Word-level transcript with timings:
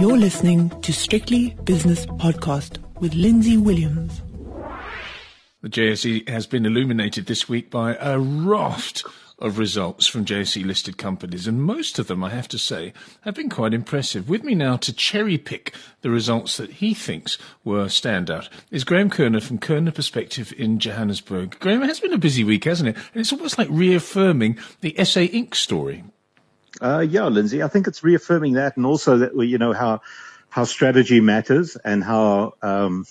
You're 0.00 0.16
listening 0.16 0.70
to 0.80 0.94
Strictly 0.94 1.50
Business 1.64 2.06
Podcast 2.06 2.78
with 3.00 3.12
Lindsay 3.12 3.58
Williams. 3.58 4.22
The 5.60 5.68
JSE 5.68 6.26
has 6.26 6.46
been 6.46 6.64
illuminated 6.64 7.26
this 7.26 7.50
week 7.50 7.70
by 7.70 7.96
a 7.96 8.18
raft 8.18 9.04
of 9.38 9.58
results 9.58 10.06
from 10.06 10.24
JSE 10.24 10.64
listed 10.64 10.96
companies, 10.96 11.46
and 11.46 11.62
most 11.62 11.98
of 11.98 12.06
them, 12.06 12.24
I 12.24 12.30
have 12.30 12.48
to 12.48 12.58
say, 12.58 12.94
have 13.24 13.34
been 13.34 13.50
quite 13.50 13.74
impressive. 13.74 14.26
With 14.26 14.42
me 14.42 14.54
now 14.54 14.78
to 14.78 14.92
cherry 14.94 15.36
pick 15.36 15.74
the 16.00 16.08
results 16.08 16.56
that 16.56 16.70
he 16.70 16.94
thinks 16.94 17.36
were 17.62 17.84
standout 17.84 18.48
is 18.70 18.84
Graeme 18.84 19.10
Korner 19.10 19.42
from 19.42 19.58
Korner 19.58 19.94
Perspective 19.94 20.54
in 20.56 20.78
Johannesburg. 20.78 21.58
Graeme, 21.60 21.82
it 21.82 21.88
has 21.88 22.00
been 22.00 22.14
a 22.14 22.18
busy 22.18 22.42
week, 22.42 22.64
hasn't 22.64 22.88
it? 22.88 22.96
And 23.12 23.20
it's 23.20 23.34
almost 23.34 23.58
like 23.58 23.68
reaffirming 23.70 24.56
the 24.80 24.94
SA 25.04 25.20
Inc. 25.20 25.54
story. 25.54 26.04
Uh, 26.80 27.00
yeah, 27.00 27.26
Lindsay, 27.26 27.62
I 27.62 27.68
think 27.68 27.86
it's 27.86 28.02
reaffirming 28.02 28.54
that, 28.54 28.76
and 28.76 28.86
also 28.86 29.18
that 29.18 29.34
you 29.46 29.58
know 29.58 29.72
how 29.72 30.00
how 30.48 30.64
strategy 30.64 31.20
matters 31.20 31.76
and 31.76 32.02
how 32.02 32.54
um, 32.62 33.06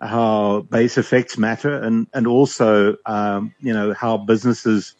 how 0.00 0.60
base 0.60 0.98
effects 0.98 1.38
matter, 1.38 1.74
and 1.74 2.06
and 2.12 2.26
also 2.26 2.96
um, 3.06 3.54
you 3.60 3.72
know 3.72 3.94
how 3.94 4.18
businesses 4.18 4.94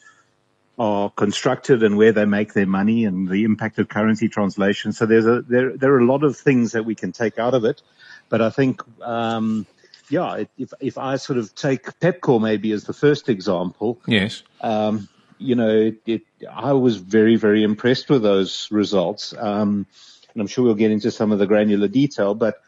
are 0.79 1.11
constructed 1.11 1.83
and 1.83 1.97
where 1.97 2.13
they 2.13 2.25
make 2.25 2.55
their 2.55 2.67
money 2.67 3.05
and 3.05 3.29
the 3.29 3.45
impact 3.45 3.79
of 3.79 3.89
currency 3.89 4.29
translation. 4.29 4.93
So 4.93 5.05
there's 5.05 5.27
a 5.27 5.43
there 5.43 5.77
there 5.77 5.93
are 5.93 6.01
a 6.01 6.07
lot 6.07 6.25
of 6.25 6.37
things 6.37 6.73
that 6.73 6.85
we 6.85 6.95
can 6.95 7.13
take 7.13 7.39
out 7.39 7.55
of 7.55 7.65
it, 7.65 7.83
but 8.29 8.41
I 8.41 8.51
think. 8.51 8.83
Um, 9.03 9.67
yeah, 10.11 10.45
if 10.59 10.73
if 10.81 10.99
I 10.99 11.17
sort 11.17 11.39
of 11.39 11.55
take 11.55 11.85
Pepkor 11.99 12.39
maybe 12.39 12.73
as 12.73 12.85
the 12.85 12.93
first 12.93 13.31
example, 13.31 13.99
yes, 14.07 14.43
um, 14.61 15.09
you 15.39 15.55
know, 15.55 15.93
it, 16.07 16.23
I 16.51 16.73
was 16.73 16.97
very, 16.97 17.37
very 17.37 17.63
impressed 17.63 18.09
with 18.09 18.23
those 18.23 18.69
results. 18.71 19.35
Um, 19.37 19.87
and 20.33 20.41
I'm 20.41 20.47
sure 20.47 20.65
we'll 20.65 20.75
get 20.75 20.91
into 20.91 21.11
some 21.11 21.33
of 21.33 21.39
the 21.39 21.47
granular 21.47 21.89
detail, 21.89 22.35
but 22.35 22.61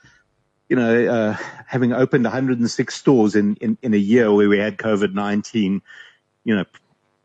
you 0.69 0.77
know, 0.77 1.07
uh, 1.07 1.37
having 1.67 1.93
opened 1.93 2.25
106 2.25 2.95
stores 2.95 3.37
in, 3.37 3.57
in, 3.57 3.79
in, 3.83 3.95
a 3.95 3.99
year 3.99 4.33
where 4.33 4.49
we 4.49 4.59
had 4.59 4.77
COVID-19, 4.79 5.81
you 6.45 6.57
know, 6.57 6.65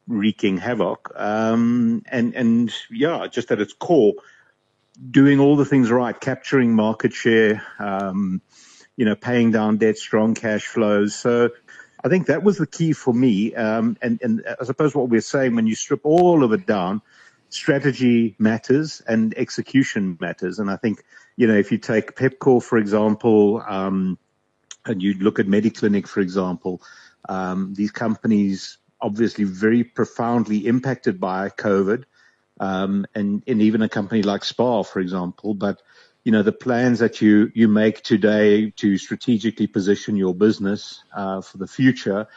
wreaking 0.07 0.57
havoc. 0.57 1.11
Um, 1.15 2.03
and, 2.07 2.35
and 2.35 2.73
yeah, 2.91 3.25
just 3.27 3.51
at 3.51 3.59
its 3.59 3.73
core, 3.73 4.13
doing 5.09 5.39
all 5.39 5.55
the 5.55 5.65
things 5.65 5.89
right, 5.89 6.19
capturing 6.19 6.75
market 6.75 7.13
share, 7.13 7.63
um, 7.79 8.41
you 8.95 9.05
know, 9.05 9.15
paying 9.15 9.51
down 9.51 9.77
debt, 9.77 9.97
strong 9.97 10.35
cash 10.35 10.67
flows. 10.67 11.15
So 11.15 11.49
I 12.03 12.09
think 12.09 12.27
that 12.27 12.43
was 12.43 12.57
the 12.57 12.67
key 12.67 12.93
for 12.93 13.13
me. 13.13 13.53
Um, 13.53 13.97
and, 14.01 14.19
and 14.21 14.43
I 14.59 14.63
suppose 14.65 14.95
what 14.95 15.09
we're 15.09 15.21
saying 15.21 15.55
when 15.55 15.67
you 15.67 15.75
strip 15.75 16.01
all 16.03 16.43
of 16.43 16.51
it 16.51 16.65
down, 16.65 17.01
strategy 17.49 18.35
matters 18.39 19.01
and 19.07 19.37
execution 19.37 20.17
matters. 20.19 20.59
And 20.59 20.71
I 20.71 20.77
think, 20.77 21.03
you 21.35 21.47
know, 21.47 21.55
if 21.55 21.71
you 21.71 21.77
take 21.77 22.15
Pepkor, 22.15 22.63
for 22.63 22.77
example, 22.77 23.63
um, 23.67 24.17
and 24.85 25.01
you 25.01 25.13
look 25.15 25.39
at 25.39 25.45
Mediclinic, 25.45 26.07
for 26.07 26.21
example, 26.21 26.81
um, 27.29 27.73
these 27.75 27.91
companies 27.91 28.77
obviously 28.99 29.43
very 29.43 29.83
profoundly 29.83 30.65
impacted 30.65 31.19
by 31.19 31.49
COVID, 31.49 32.05
um, 32.59 33.05
and, 33.15 33.43
and 33.47 33.61
even 33.61 33.81
a 33.81 33.89
company 33.89 34.21
like 34.21 34.43
Spar, 34.43 34.83
for 34.83 34.99
example. 34.99 35.53
But 35.53 35.81
you 36.23 36.31
know, 36.31 36.43
the 36.43 36.51
plans 36.51 36.99
that 36.99 37.21
you, 37.21 37.51
you 37.55 37.67
make 37.67 38.03
today 38.03 38.71
to 38.71 38.97
strategically 38.97 39.67
position 39.67 40.15
your 40.15 40.35
business, 40.35 41.03
uh, 41.15 41.41
for 41.41 41.57
the 41.57 41.67
future, 41.67 42.27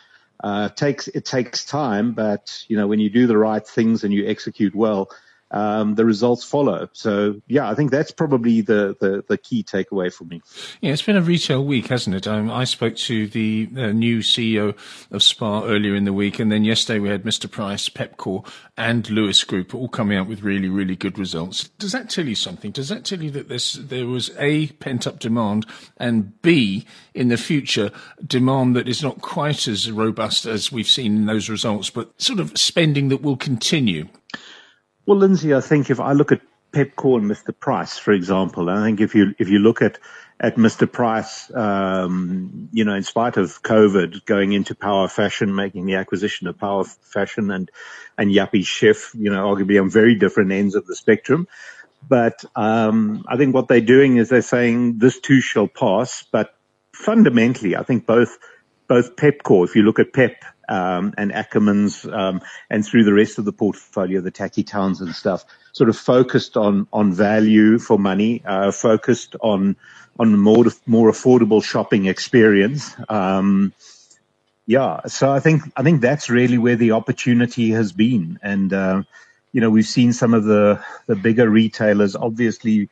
uh, 0.42 0.68
takes, 0.70 1.08
it 1.08 1.24
takes 1.24 1.64
time, 1.64 2.12
but, 2.12 2.64
you 2.68 2.76
know, 2.76 2.86
when 2.86 2.98
you 2.98 3.10
do 3.10 3.26
the 3.26 3.36
right 3.36 3.66
things 3.66 4.04
and 4.04 4.12
you 4.12 4.26
execute 4.26 4.74
well, 4.74 5.10
um, 5.54 5.94
the 5.94 6.04
results 6.04 6.42
follow. 6.42 6.88
So 6.92 7.40
yeah, 7.46 7.70
I 7.70 7.76
think 7.76 7.92
that's 7.92 8.10
probably 8.10 8.60
the, 8.60 8.96
the, 9.00 9.24
the, 9.28 9.38
key 9.38 9.62
takeaway 9.62 10.12
for 10.12 10.24
me. 10.24 10.42
Yeah, 10.80 10.92
it's 10.92 11.02
been 11.02 11.16
a 11.16 11.22
retail 11.22 11.64
week, 11.64 11.86
hasn't 11.86 12.16
it? 12.16 12.26
Um, 12.26 12.50
I 12.50 12.64
spoke 12.64 12.96
to 12.96 13.28
the 13.28 13.68
uh, 13.76 13.86
new 13.92 14.18
CEO 14.18 14.76
of 15.12 15.22
Spar 15.22 15.64
earlier 15.66 15.94
in 15.94 16.04
the 16.04 16.12
week, 16.12 16.40
and 16.40 16.50
then 16.50 16.64
yesterday 16.64 16.98
we 16.98 17.08
had 17.08 17.22
Mr. 17.22 17.48
Price, 17.48 17.88
Pepkor, 17.88 18.44
and 18.76 19.08
Lewis 19.08 19.44
Group 19.44 19.76
all 19.76 19.88
coming 19.88 20.18
out 20.18 20.26
with 20.26 20.42
really, 20.42 20.68
really 20.68 20.96
good 20.96 21.18
results. 21.18 21.68
Does 21.78 21.92
that 21.92 22.10
tell 22.10 22.26
you 22.26 22.34
something? 22.34 22.72
Does 22.72 22.88
that 22.88 23.04
tell 23.04 23.22
you 23.22 23.30
that 23.30 23.48
this, 23.48 23.74
there 23.74 24.06
was 24.06 24.32
a 24.36 24.66
pent 24.66 25.06
up 25.06 25.20
demand, 25.20 25.66
and 25.98 26.40
B, 26.42 26.84
in 27.14 27.28
the 27.28 27.36
future, 27.36 27.92
demand 28.26 28.74
that 28.74 28.88
is 28.88 29.04
not 29.04 29.20
quite 29.20 29.68
as 29.68 29.88
robust 29.92 30.46
as 30.46 30.72
we've 30.72 30.88
seen 30.88 31.14
in 31.14 31.26
those 31.26 31.48
results, 31.48 31.90
but 31.90 32.20
sort 32.20 32.40
of 32.40 32.58
spending 32.58 33.08
that 33.10 33.22
will 33.22 33.36
continue? 33.36 34.08
Well, 35.06 35.18
Lindsay, 35.18 35.54
I 35.54 35.60
think 35.60 35.90
if 35.90 36.00
I 36.00 36.12
look 36.12 36.32
at 36.32 36.40
Pepkor 36.72 37.18
and 37.18 37.30
Mr. 37.30 37.58
Price, 37.58 37.98
for 37.98 38.12
example, 38.12 38.68
I 38.68 38.82
think 38.82 39.00
if 39.00 39.14
you 39.14 39.34
if 39.38 39.48
you 39.48 39.58
look 39.58 39.82
at 39.82 39.98
at 40.40 40.56
Mr. 40.56 40.90
Price, 40.90 41.54
um, 41.54 42.68
you 42.72 42.84
know, 42.84 42.94
in 42.94 43.04
spite 43.04 43.36
of 43.36 43.62
COVID, 43.62 44.24
going 44.24 44.52
into 44.52 44.74
Power 44.74 45.08
Fashion, 45.08 45.54
making 45.54 45.86
the 45.86 45.94
acquisition 45.94 46.48
of 46.48 46.58
Power 46.58 46.84
Fashion 46.84 47.50
and 47.50 47.70
and 48.18 48.30
Yuppiechef, 48.30 49.14
you 49.14 49.30
know, 49.30 49.54
arguably 49.54 49.80
on 49.80 49.90
very 49.90 50.14
different 50.16 50.52
ends 50.52 50.74
of 50.74 50.86
the 50.86 50.96
spectrum. 50.96 51.46
But 52.08 52.44
um, 52.56 53.24
I 53.28 53.36
think 53.36 53.54
what 53.54 53.68
they're 53.68 53.80
doing 53.80 54.16
is 54.16 54.28
they're 54.28 54.42
saying 54.42 54.98
this 54.98 55.20
too 55.20 55.40
shall 55.40 55.68
pass. 55.68 56.24
But 56.30 56.54
fundamentally, 56.92 57.76
I 57.76 57.82
think 57.82 58.06
both 58.06 58.38
both 58.88 59.16
Pepkor, 59.16 59.64
if 59.64 59.76
you 59.76 59.82
look 59.82 59.98
at 59.98 60.12
Pep 60.12 60.44
um, 60.68 61.14
and 61.16 61.32
Ackermans 61.32 62.10
um, 62.12 62.40
and 62.70 62.84
through 62.84 63.04
the 63.04 63.12
rest 63.12 63.38
of 63.38 63.44
the 63.44 63.52
portfolio, 63.52 64.20
the 64.20 64.32
Tekkie 64.32 64.66
Towns 64.66 65.00
and 65.00 65.14
stuff, 65.14 65.44
sort 65.72 65.88
of 65.90 65.96
focused 65.96 66.56
on 66.56 66.86
on 66.92 67.12
value 67.12 67.78
for 67.78 67.98
money, 67.98 68.42
uh, 68.44 68.72
focused 68.72 69.36
on 69.40 69.76
on 70.18 70.38
more 70.38 70.66
more 70.86 71.10
affordable 71.10 71.62
shopping 71.62 72.06
experience. 72.06 72.94
Um, 73.08 73.72
yeah, 74.66 75.00
so 75.06 75.30
I 75.30 75.40
think 75.40 75.62
I 75.76 75.82
think 75.82 76.00
that's 76.00 76.30
really 76.30 76.58
where 76.58 76.76
the 76.76 76.92
opportunity 76.92 77.70
has 77.70 77.92
been, 77.92 78.38
and 78.42 78.72
uh, 78.72 79.02
you 79.52 79.60
know 79.60 79.70
we've 79.70 79.86
seen 79.86 80.12
some 80.12 80.34
of 80.34 80.44
the 80.44 80.82
the 81.06 81.16
bigger 81.16 81.48
retailers 81.48 82.16
obviously 82.16 82.88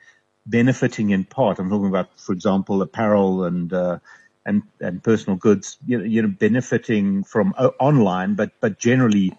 benefiting 0.47 1.11
in 1.11 1.25
part. 1.25 1.59
I'm 1.59 1.71
talking 1.71 1.89
about, 1.89 2.19
for 2.19 2.33
example, 2.33 2.83
apparel 2.83 3.45
and 3.45 3.73
uh, 3.73 3.99
and, 4.45 4.63
and 4.81 5.03
personal 5.03 5.37
goods, 5.37 5.79
you 5.87 5.99
know, 5.99 6.05
you 6.05 6.23
know, 6.23 6.29
benefiting 6.29 7.25
from 7.25 7.55
uh, 7.57 7.71
online, 7.79 8.35
but, 8.35 8.51
but 8.61 8.79
generally 8.79 9.33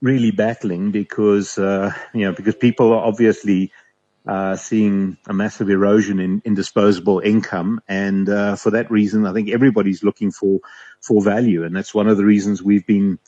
really 0.00 0.30
battling 0.30 0.90
because, 0.90 1.58
uh, 1.58 1.92
you 2.14 2.24
know, 2.24 2.32
because 2.32 2.54
people 2.54 2.92
are 2.92 3.04
obviously, 3.04 3.72
uh, 4.26 4.54
seeing 4.54 5.16
a 5.28 5.32
massive 5.32 5.70
erosion 5.70 6.20
in, 6.20 6.42
in 6.44 6.54
disposable 6.54 7.20
income. 7.20 7.80
And, 7.88 8.28
uh, 8.28 8.56
for 8.56 8.70
that 8.70 8.90
reason, 8.90 9.26
I 9.26 9.32
think 9.32 9.50
everybody's 9.50 10.04
looking 10.04 10.30
for, 10.30 10.60
for 11.00 11.22
value. 11.22 11.64
And 11.64 11.74
that's 11.74 11.94
one 11.94 12.08
of 12.08 12.16
the 12.16 12.24
reasons 12.24 12.62
we've 12.62 12.86
been 12.86 13.18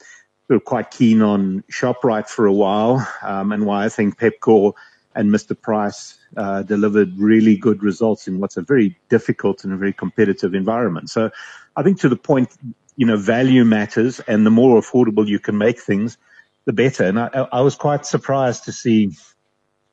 sort 0.48 0.56
of 0.56 0.64
quite 0.64 0.90
keen 0.90 1.22
on 1.22 1.64
ShopRite 1.70 2.28
for 2.28 2.46
a 2.46 2.52
while, 2.52 3.06
um, 3.22 3.52
and 3.52 3.64
why 3.64 3.86
I 3.86 3.88
think 3.88 4.18
Pepkor 4.18 4.74
and 5.14 5.30
Mr. 5.30 5.60
Price 5.60 6.18
uh, 6.36 6.62
delivered 6.62 7.18
really 7.18 7.56
good 7.56 7.82
results 7.82 8.28
in 8.28 8.40
what's 8.40 8.56
a 8.56 8.62
very 8.62 8.98
difficult 9.08 9.64
and 9.64 9.72
a 9.72 9.76
very 9.76 9.92
competitive 9.92 10.54
environment. 10.54 11.10
So 11.10 11.30
I 11.76 11.82
think 11.82 12.00
to 12.00 12.08
the 12.08 12.16
point, 12.16 12.50
you 12.96 13.06
know, 13.06 13.16
value 13.16 13.64
matters 13.64 14.20
and 14.20 14.44
the 14.46 14.50
more 14.50 14.80
affordable 14.80 15.26
you 15.26 15.38
can 15.38 15.58
make 15.58 15.80
things, 15.80 16.18
the 16.64 16.72
better. 16.72 17.04
And 17.04 17.18
I, 17.18 17.28
I 17.52 17.60
was 17.60 17.74
quite 17.74 18.06
surprised 18.06 18.64
to 18.64 18.72
see, 18.72 19.12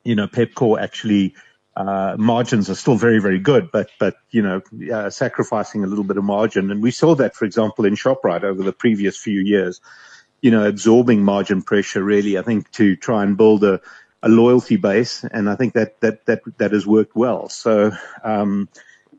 you 0.04 0.14
know, 0.14 0.26
Pepkor 0.26 0.80
actually, 0.80 1.34
uh, 1.76 2.16
margins 2.18 2.68
are 2.68 2.74
still 2.74 2.96
very, 2.96 3.20
very 3.20 3.38
good, 3.38 3.70
but, 3.70 3.90
but, 3.98 4.16
you 4.30 4.42
know, 4.42 4.60
uh, 4.92 5.10
sacrificing 5.10 5.84
a 5.84 5.86
little 5.86 6.04
bit 6.04 6.16
of 6.16 6.24
margin. 6.24 6.70
And 6.70 6.82
we 6.82 6.90
saw 6.90 7.14
that, 7.16 7.34
for 7.34 7.44
example, 7.44 7.84
in 7.84 7.94
ShopRite 7.94 8.44
over 8.44 8.62
the 8.62 8.72
previous 8.72 9.16
few 9.16 9.40
years, 9.40 9.80
you 10.40 10.50
know, 10.50 10.66
absorbing 10.66 11.22
margin 11.22 11.62
pressure 11.62 12.02
really, 12.02 12.38
I 12.38 12.42
think 12.42 12.70
to 12.72 12.96
try 12.96 13.22
and 13.22 13.36
build 13.36 13.64
a, 13.64 13.80
a 14.22 14.28
loyalty 14.28 14.76
base, 14.76 15.24
and 15.24 15.48
I 15.48 15.56
think 15.56 15.74
that 15.74 16.00
that 16.00 16.26
that 16.26 16.42
that 16.58 16.72
has 16.72 16.86
worked 16.86 17.16
well. 17.16 17.48
So, 17.48 17.92
um, 18.22 18.68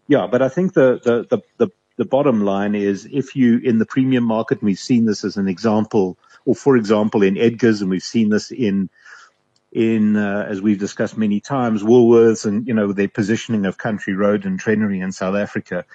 yeah, 0.07 0.27
but 0.27 0.41
I 0.41 0.49
think 0.49 0.73
the, 0.73 0.99
the 1.03 1.25
the 1.29 1.41
the 1.57 1.71
the 1.97 2.05
bottom 2.05 2.41
line 2.41 2.75
is 2.75 3.07
if 3.11 3.35
you 3.35 3.57
in 3.59 3.79
the 3.79 3.85
premium 3.85 4.23
market, 4.23 4.59
and 4.59 4.67
we've 4.67 4.79
seen 4.79 5.05
this 5.05 5.23
as 5.23 5.37
an 5.37 5.47
example, 5.47 6.17
or 6.45 6.55
for 6.55 6.77
example 6.77 7.23
in 7.23 7.37
Edgar's, 7.37 7.81
and 7.81 7.89
we've 7.89 8.03
seen 8.03 8.29
this 8.29 8.51
in 8.51 8.89
in 9.71 10.17
uh, 10.17 10.45
as 10.47 10.61
we've 10.61 10.79
discussed 10.79 11.17
many 11.17 11.39
times, 11.39 11.81
Woolworths, 11.81 12.45
and 12.45 12.67
you 12.67 12.73
know 12.73 12.91
their 12.91 13.07
positioning 13.07 13.65
of 13.65 13.77
Country 13.77 14.13
Road 14.13 14.45
and 14.45 14.59
Trenery 14.59 15.01
in 15.01 15.11
South 15.11 15.35
Africa. 15.35 15.85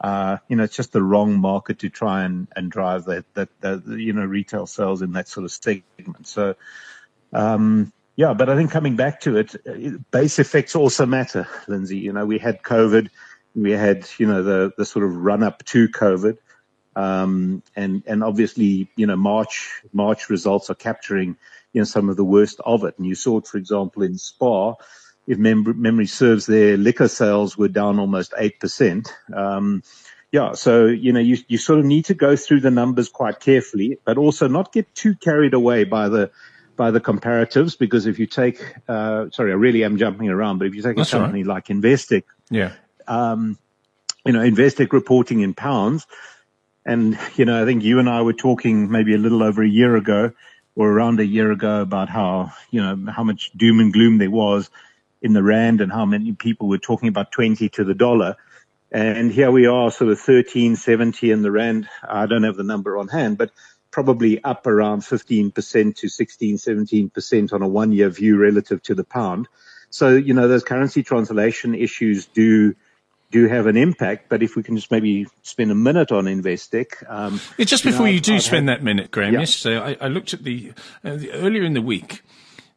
Uh, 0.00 0.38
you 0.48 0.56
know, 0.56 0.64
it's 0.64 0.76
just 0.76 0.92
the 0.92 1.02
wrong 1.02 1.40
market 1.40 1.78
to 1.78 1.88
try 1.88 2.24
and, 2.24 2.48
and 2.56 2.70
drive 2.70 3.04
that, 3.04 3.24
that, 3.34 3.48
that, 3.60 3.86
you 3.86 4.12
know, 4.12 4.24
retail 4.24 4.66
sales 4.66 5.00
in 5.00 5.12
that 5.12 5.28
sort 5.28 5.44
of 5.44 5.52
segment. 5.52 6.26
So, 6.26 6.56
um, 7.32 7.92
yeah, 8.16 8.32
but 8.32 8.48
I 8.48 8.56
think 8.56 8.70
coming 8.70 8.94
back 8.96 9.20
to 9.22 9.36
it, 9.36 10.10
base 10.10 10.38
effects 10.38 10.76
also 10.76 11.04
matter, 11.04 11.48
Lindsay. 11.66 11.98
You 11.98 12.12
know, 12.12 12.24
we 12.24 12.38
had 12.38 12.62
COVID, 12.62 13.10
we 13.56 13.72
had, 13.72 14.08
you 14.18 14.26
know, 14.26 14.42
the, 14.42 14.72
the 14.78 14.84
sort 14.84 15.04
of 15.04 15.16
run 15.16 15.42
up 15.42 15.64
to 15.64 15.88
COVID. 15.88 16.38
Um, 16.96 17.62
and, 17.74 18.04
and 18.06 18.22
obviously, 18.22 18.88
you 18.94 19.06
know, 19.06 19.16
March, 19.16 19.82
March 19.92 20.30
results 20.30 20.70
are 20.70 20.76
capturing, 20.76 21.36
you 21.72 21.80
know, 21.80 21.84
some 21.84 22.08
of 22.08 22.16
the 22.16 22.24
worst 22.24 22.60
of 22.64 22.84
it. 22.84 22.94
And 22.98 23.06
you 23.06 23.16
saw 23.16 23.38
it, 23.38 23.48
for 23.48 23.58
example, 23.58 24.04
in 24.04 24.16
Spar. 24.16 24.76
if 25.26 25.36
mem- 25.36 25.80
memory 25.80 26.06
serves, 26.06 26.46
their 26.46 26.76
liquor 26.76 27.08
sales 27.08 27.58
were 27.58 27.66
down 27.66 27.98
almost 27.98 28.32
8%. 28.32 29.08
Um, 29.34 29.82
yeah, 30.30 30.52
so, 30.52 30.86
you 30.86 31.12
know, 31.12 31.20
you, 31.20 31.38
you 31.48 31.58
sort 31.58 31.80
of 31.80 31.84
need 31.84 32.04
to 32.06 32.14
go 32.14 32.36
through 32.36 32.60
the 32.60 32.70
numbers 32.70 33.08
quite 33.08 33.40
carefully, 33.40 33.98
but 34.04 34.18
also 34.18 34.46
not 34.46 34.72
get 34.72 34.92
too 34.94 35.16
carried 35.16 35.54
away 35.54 35.82
by 35.82 36.08
the, 36.08 36.30
by 36.76 36.90
the 36.90 37.00
comparatives, 37.00 37.78
because 37.78 38.06
if 38.06 38.18
you 38.18 38.26
take, 38.26 38.60
uh, 38.88 39.30
sorry, 39.30 39.52
I 39.52 39.54
really 39.54 39.84
am 39.84 39.96
jumping 39.96 40.28
around, 40.28 40.58
but 40.58 40.66
if 40.66 40.74
you 40.74 40.82
take 40.82 40.96
That's 40.96 41.12
a 41.12 41.18
company 41.18 41.42
right. 41.42 41.54
like 41.54 41.66
Investec, 41.66 42.24
yeah, 42.50 42.72
um, 43.06 43.58
you 44.24 44.32
know, 44.32 44.40
Investec 44.40 44.92
reporting 44.92 45.40
in 45.40 45.54
pounds, 45.54 46.06
and, 46.86 47.18
you 47.36 47.44
know, 47.44 47.62
I 47.62 47.64
think 47.64 47.82
you 47.82 47.98
and 47.98 48.08
I 48.08 48.22
were 48.22 48.34
talking 48.34 48.90
maybe 48.90 49.14
a 49.14 49.18
little 49.18 49.42
over 49.42 49.62
a 49.62 49.68
year 49.68 49.96
ago 49.96 50.32
or 50.76 50.90
around 50.90 51.20
a 51.20 51.26
year 51.26 51.50
ago 51.50 51.80
about 51.80 52.08
how, 52.08 52.52
you 52.70 52.82
know, 52.82 53.10
how 53.10 53.24
much 53.24 53.52
doom 53.52 53.80
and 53.80 53.92
gloom 53.92 54.18
there 54.18 54.30
was 54.30 54.70
in 55.22 55.32
the 55.32 55.42
rand 55.42 55.80
and 55.80 55.90
how 55.90 56.04
many 56.04 56.32
people 56.32 56.68
were 56.68 56.78
talking 56.78 57.08
about 57.08 57.32
20 57.32 57.68
to 57.70 57.84
the 57.84 57.94
dollar. 57.94 58.36
And 58.92 59.32
here 59.32 59.50
we 59.50 59.66
are 59.66 59.90
sort 59.90 60.10
of 60.10 60.18
1370 60.18 61.30
in 61.30 61.42
the 61.42 61.50
rand. 61.50 61.88
I 62.06 62.26
don't 62.26 62.44
have 62.44 62.56
the 62.56 62.62
number 62.62 62.98
on 62.98 63.08
hand, 63.08 63.38
but 63.38 63.50
probably 63.94 64.42
up 64.42 64.66
around 64.66 65.02
15% 65.02 65.94
to 65.94 66.08
16, 66.08 66.56
17% 66.56 67.52
on 67.52 67.62
a 67.62 67.68
one 67.68 67.92
year 67.92 68.08
view 68.08 68.36
relative 68.36 68.82
to 68.82 68.92
the 68.92 69.04
pound. 69.04 69.46
So, 69.90 70.16
you 70.16 70.34
know, 70.34 70.48
those 70.48 70.64
currency 70.64 71.04
translation 71.04 71.76
issues 71.76 72.26
do 72.26 72.74
do 73.30 73.46
have 73.46 73.68
an 73.68 73.76
impact. 73.76 74.28
But 74.28 74.42
if 74.42 74.56
we 74.56 74.64
can 74.64 74.74
just 74.74 74.90
maybe 74.90 75.28
spend 75.42 75.70
a 75.70 75.76
minute 75.76 76.10
on 76.10 76.24
Investec. 76.24 77.08
Um, 77.08 77.40
just 77.60 77.84
before 77.84 78.06
you, 78.06 78.14
know, 78.14 78.14
you 78.16 78.20
do 78.20 78.34
I've 78.34 78.42
spend 78.42 78.68
had, 78.68 78.78
that 78.78 78.84
minute, 78.84 79.12
Graeme, 79.12 79.34
yeah. 79.34 79.40
yesterday 79.40 79.78
I, 79.78 80.06
I, 80.06 80.08
looked 80.08 80.34
at 80.34 80.42
the, 80.42 80.72
uh, 81.04 81.14
the, 81.14 81.30
earlier 81.30 81.62
in 81.62 81.74
the 81.74 81.82
week. 81.82 82.22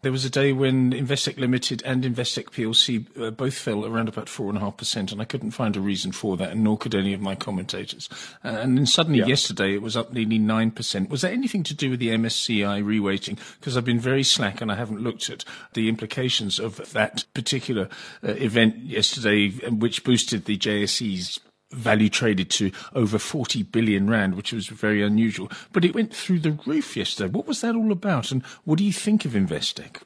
There 0.07 0.11
was 0.13 0.23
a 0.23 0.29
day 0.29 0.53
when 0.53 0.93
Investec 0.93 1.37
Limited 1.37 1.83
and 1.83 2.05
Investec 2.05 2.51
PLC 2.51 3.05
uh, 3.21 3.29
both 3.29 3.55
fell 3.55 3.85
around 3.85 4.07
about 4.07 4.29
four 4.29 4.47
and 4.47 4.57
a 4.57 4.61
half 4.61 4.77
percent, 4.77 5.11
and 5.11 5.19
I 5.19 5.25
couldn't 5.25 5.51
find 5.51 5.75
a 5.75 5.81
reason 5.81 6.13
for 6.13 6.37
that, 6.37 6.51
and 6.51 6.63
nor 6.63 6.77
could 6.77 6.95
any 6.95 7.13
of 7.13 7.19
my 7.19 7.35
commentators. 7.35 8.07
Uh, 8.41 8.47
and 8.47 8.77
then 8.77 8.85
suddenly 8.85 9.19
yeah. 9.19 9.25
yesterday 9.25 9.73
it 9.73 9.81
was 9.81 9.97
up 9.97 10.13
nearly 10.13 10.39
nine 10.39 10.71
percent. 10.71 11.09
Was 11.09 11.23
that 11.23 11.33
anything 11.33 11.61
to 11.63 11.73
do 11.73 11.89
with 11.89 11.99
the 11.99 12.07
MSCI 12.07 12.81
reweighting? 12.85 13.37
Because 13.59 13.75
I've 13.75 13.83
been 13.83 13.99
very 13.99 14.23
slack 14.23 14.61
and 14.61 14.71
I 14.71 14.75
haven't 14.75 15.01
looked 15.01 15.29
at 15.29 15.43
the 15.73 15.89
implications 15.89 16.57
of 16.57 16.93
that 16.93 17.25
particular 17.33 17.89
uh, 18.23 18.29
event 18.29 18.77
yesterday, 18.85 19.49
which 19.49 20.05
boosted 20.05 20.45
the 20.45 20.57
JSE's 20.57 21.41
value 21.71 22.09
traded 22.09 22.49
to 22.49 22.71
over 22.93 23.19
40 23.19 23.63
billion 23.63 24.09
rand, 24.09 24.35
which 24.35 24.53
was 24.53 24.67
very 24.67 25.03
unusual. 25.03 25.51
But 25.73 25.85
it 25.85 25.93
went 25.93 26.13
through 26.13 26.39
the 26.39 26.57
roof 26.65 26.95
yesterday. 26.95 27.29
What 27.29 27.47
was 27.47 27.61
that 27.61 27.75
all 27.75 27.91
about? 27.91 28.31
And 28.31 28.43
what 28.63 28.77
do 28.77 28.83
you 28.83 28.93
think 28.93 29.25
of 29.25 29.33
Investec? 29.33 30.01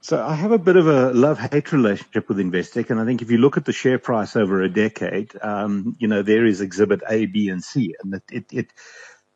So 0.00 0.20
I 0.20 0.34
have 0.34 0.50
a 0.50 0.58
bit 0.58 0.74
of 0.74 0.88
a 0.88 1.12
love-hate 1.12 1.70
relationship 1.70 2.28
with 2.28 2.38
Investec, 2.38 2.90
and 2.90 2.98
I 2.98 3.04
think 3.04 3.22
if 3.22 3.30
you 3.30 3.38
look 3.38 3.56
at 3.56 3.64
the 3.64 3.72
share 3.72 4.00
price 4.00 4.34
over 4.34 4.60
a 4.60 4.68
decade, 4.68 5.30
um, 5.40 5.94
you 6.00 6.08
know 6.08 6.22
there 6.22 6.44
is 6.44 6.60
Exhibit 6.60 7.02
A, 7.08 7.26
B, 7.26 7.48
and 7.48 7.62
C, 7.62 7.94
and 8.02 8.14
it, 8.14 8.22
it, 8.32 8.44
it, 8.50 8.72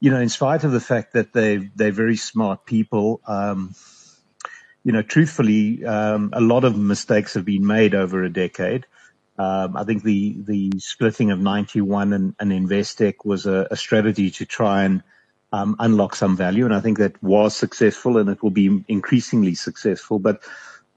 you 0.00 0.10
know, 0.10 0.20
in 0.20 0.28
spite 0.28 0.64
of 0.64 0.72
the 0.72 0.80
fact 0.80 1.12
that 1.12 1.32
they 1.32 1.58
they're 1.76 1.92
very 1.92 2.16
smart 2.16 2.66
people, 2.66 3.20
um, 3.28 3.76
you 4.82 4.90
know, 4.90 5.02
truthfully, 5.02 5.84
um, 5.84 6.30
a 6.32 6.40
lot 6.40 6.64
of 6.64 6.76
mistakes 6.76 7.34
have 7.34 7.44
been 7.44 7.64
made 7.64 7.94
over 7.94 8.24
a 8.24 8.28
decade. 8.28 8.86
Um, 9.38 9.76
I 9.76 9.84
think 9.84 10.02
the 10.02 10.36
the 10.38 10.72
splitting 10.78 11.30
of 11.30 11.38
Ninety 11.38 11.80
One 11.80 12.12
and, 12.12 12.34
and 12.40 12.52
Investec 12.52 13.24
was 13.24 13.46
a, 13.46 13.68
a, 13.70 13.76
strategy 13.76 14.30
to 14.30 14.46
try 14.46 14.84
and 14.84 15.02
um, 15.52 15.76
unlock 15.78 16.16
some 16.16 16.36
value, 16.36 16.64
and 16.64 16.74
I 16.74 16.80
think 16.80 16.98
that 16.98 17.22
was 17.22 17.54
successful, 17.54 18.16
and 18.16 18.30
it 18.30 18.42
will 18.42 18.50
be 18.50 18.84
increasingly 18.88 19.54
successful. 19.54 20.18
But 20.18 20.42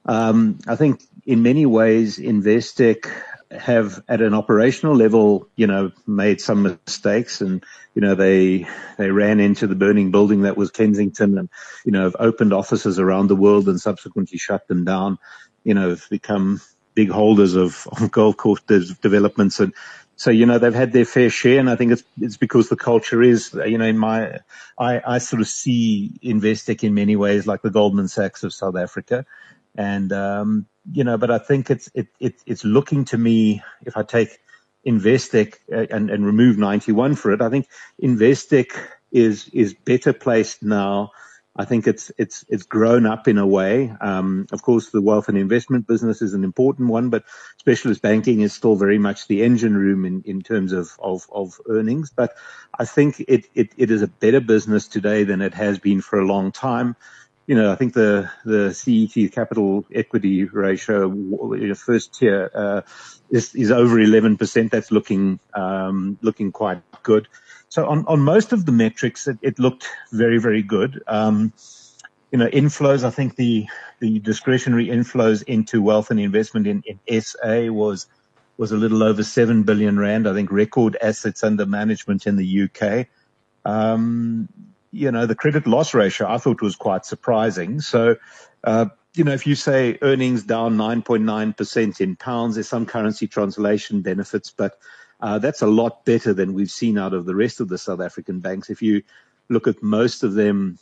um, 0.06 0.60
I 0.68 0.76
think 0.76 1.04
in 1.26 1.44
many 1.44 1.66
ways, 1.66 2.18
Investec 2.18 3.12
have 3.52 4.04
at 4.08 4.22
an 4.22 4.34
operational 4.34 4.96
level, 4.96 5.50
you 5.56 5.68
know, 5.68 5.92
made 6.06 6.40
some 6.40 6.64
mistakes, 6.64 7.42
and 7.42 7.64
you 7.94 8.02
know 8.02 8.16
they 8.16 8.68
they 8.98 9.12
ran 9.12 9.40
into 9.40 9.68
the 9.68 9.76
burning 9.76 10.12
building 10.12 10.44
that 10.44 10.58
was 10.58 10.72
Kensington, 10.72 11.38
and 11.38 11.50
you 11.84 11.92
know 11.92 12.04
have 12.04 12.16
opened 12.20 12.54
offices 12.54 13.00
around 13.00 13.28
the 13.28 13.36
world 13.36 13.68
and 13.68 13.82
subsequently 13.82 14.38
shut 14.38 14.68
them 14.68 14.86
down. 14.86 15.18
You 15.64 15.74
know, 15.74 15.90
have 15.90 16.08
become 16.10 16.62
big 17.00 17.10
holders 17.10 17.56
of, 17.56 17.88
of 18.02 18.12
golf 18.12 18.36
course 18.36 18.62
developments. 19.02 19.60
And 19.62 19.74
so, 20.18 20.32
you 20.32 20.46
know, 20.46 20.60
they've 20.60 20.74
had 20.74 20.92
their 20.92 21.06
fair 21.06 21.30
share. 21.30 21.60
And 21.60 21.70
I 21.70 21.78
think 21.78 21.94
it's, 21.94 22.04
it's 22.20 22.36
because 22.36 22.68
the 22.68 22.76
culture 22.76 23.22
is, 23.24 23.54
you 23.66 23.78
know, 23.78 23.86
in 23.86 23.98
my, 23.98 24.40
I, 24.78 25.02
I 25.16 25.18
sort 25.20 25.42
of 25.42 25.48
see 25.48 26.12
Investec 26.22 26.84
in 26.84 26.94
many 26.94 27.16
ways 27.16 27.48
like 27.48 27.62
the 27.62 27.70
Goldman 27.70 28.10
Sachs 28.10 28.44
of 28.44 28.54
South 28.54 28.76
Africa. 28.76 29.26
And, 29.76 30.12
um, 30.12 30.66
you 30.92 31.06
know, 31.06 31.18
but 31.18 31.32
I 31.32 31.38
think 31.38 31.70
it's, 31.70 31.90
it, 31.94 32.08
it, 32.20 32.36
it's 32.46 32.66
looking 32.66 33.06
to 33.06 33.18
me, 33.18 33.64
if 33.86 33.96
I 33.96 34.04
take 34.04 34.40
Investec 34.86 35.56
uh, 35.72 35.86
and, 35.96 36.10
and 36.10 36.26
remove 36.26 36.58
Ninety 36.58 36.92
One 36.92 37.16
for 37.16 37.32
it, 37.32 37.42
I 37.42 37.50
think 37.50 37.68
Investec 38.04 38.72
is, 39.12 39.50
is 39.54 39.74
better 39.74 40.12
placed 40.12 40.64
now 40.64 41.12
I 41.60 41.66
think 41.66 41.88
it's 41.88 42.10
it's 42.18 42.46
it's 42.48 42.64
grown 42.64 43.06
up 43.06 43.28
in 43.28 43.38
a 43.38 43.46
way. 43.46 43.94
Um, 44.00 44.48
of 44.54 44.62
course, 44.62 44.92
the 44.92 45.02
wealth 45.02 45.28
and 45.28 45.38
investment 45.38 45.88
business 45.88 46.22
is 46.22 46.34
an 46.34 46.46
important 46.46 46.88
one, 46.88 47.10
but 47.10 47.26
specialist 47.58 48.02
banking 48.02 48.40
is 48.40 48.54
still 48.54 48.78
very 48.78 48.98
much 48.98 49.28
the 49.28 49.44
engine 49.44 49.76
room 49.76 50.06
in, 50.06 50.24
in 50.26 50.42
terms 50.42 50.72
of, 50.72 50.92
of, 51.00 51.28
of 51.34 51.60
earnings. 51.68 52.12
But 52.16 52.34
I 52.80 52.86
think 52.86 53.20
it, 53.28 53.48
it, 53.54 53.74
it 53.76 53.92
is 53.92 54.02
a 54.02 54.08
better 54.08 54.40
business 54.40 54.88
today 54.88 55.26
than 55.26 55.42
it 55.42 55.54
has 55.54 55.80
been 55.80 56.00
for 56.00 56.18
a 56.18 56.26
long 56.26 56.54
time. 56.54 56.96
You 57.46 57.56
know, 57.56 57.74
I 57.74 57.76
think 57.76 57.94
the 57.94 58.32
the 58.46 58.74
CET 58.74 59.34
capital 59.34 59.86
equity 59.94 60.46
ratio, 60.46 61.14
first 61.76 62.14
tier, 62.14 62.50
uh, 62.56 62.82
is 63.32 63.54
is 63.54 63.70
over 63.70 63.98
11%. 63.98 64.70
That's 64.70 64.94
looking 64.94 65.42
um, 65.54 66.18
looking 66.22 66.54
quite 66.54 66.82
good. 67.04 67.28
So 67.70 67.88
on, 67.88 68.06
on 68.08 68.20
most 68.20 68.52
of 68.52 68.66
the 68.66 68.72
metrics, 68.72 69.28
it, 69.28 69.38
it 69.42 69.60
looked 69.60 69.88
very, 70.12 70.40
very 70.40 70.64
good. 70.64 71.02
Um, 71.08 71.54
you 72.32 72.38
know, 72.38 72.48
inflows, 72.48 73.04
I 73.04 73.10
think 73.10 73.36
the, 73.36 73.68
the 74.00 74.20
discretionary 74.20 74.88
inflows 74.88 75.44
into 75.44 75.82
wealth 75.82 76.12
and 76.12 76.20
investment 76.20 76.68
in, 76.68 76.84
in 76.86 77.22
SA 77.22 77.72
was, 77.72 78.08
was 78.58 78.72
a 78.72 78.78
little 78.78 79.04
over 79.04 79.24
7 79.24 79.64
billion 79.64 80.00
rand. 80.00 80.28
I 80.28 80.34
think 80.34 80.52
record 80.52 80.98
assets 81.02 81.44
under 81.44 81.66
management 81.66 82.28
in 82.28 82.36
the 82.36 82.64
UK. 82.64 83.08
Um, 83.66 84.50
you 84.92 85.12
know, 85.12 85.26
the 85.26 85.36
credit 85.36 85.68
loss 85.68 85.94
ratio 85.94 86.28
I 86.28 86.38
thought 86.38 86.62
was 86.62 86.76
quite 86.76 87.06
surprising. 87.06 87.82
So, 87.82 88.16
uh, 88.64 88.88
you 89.16 89.24
know, 89.24 89.34
if 89.34 89.46
you 89.46 89.56
say 89.56 89.98
earnings 90.02 90.44
down 90.44 90.78
9.9% 90.78 92.02
in 92.02 92.16
pounds, 92.16 92.56
there's 92.56 92.68
some 92.68 92.86
currency 92.86 93.28
translation 93.28 94.02
benefits, 94.02 94.52
but 94.56 94.80
uh, 95.20 95.40
that's 95.40 95.62
a 95.62 95.68
lot 95.68 96.06
better 96.06 96.34
than 96.34 96.54
we've 96.54 96.72
seen 96.72 96.98
out 96.98 97.14
of 97.14 97.26
the 97.26 97.36
rest 97.36 97.60
of 97.60 97.68
the 97.68 97.78
South 97.78 98.02
African 98.02 98.40
banks. 98.40 98.70
If 98.70 98.82
you 98.82 99.04
look 99.50 99.68
at 99.68 99.84
most 99.84 100.24
of 100.24 100.34
them, 100.34 100.80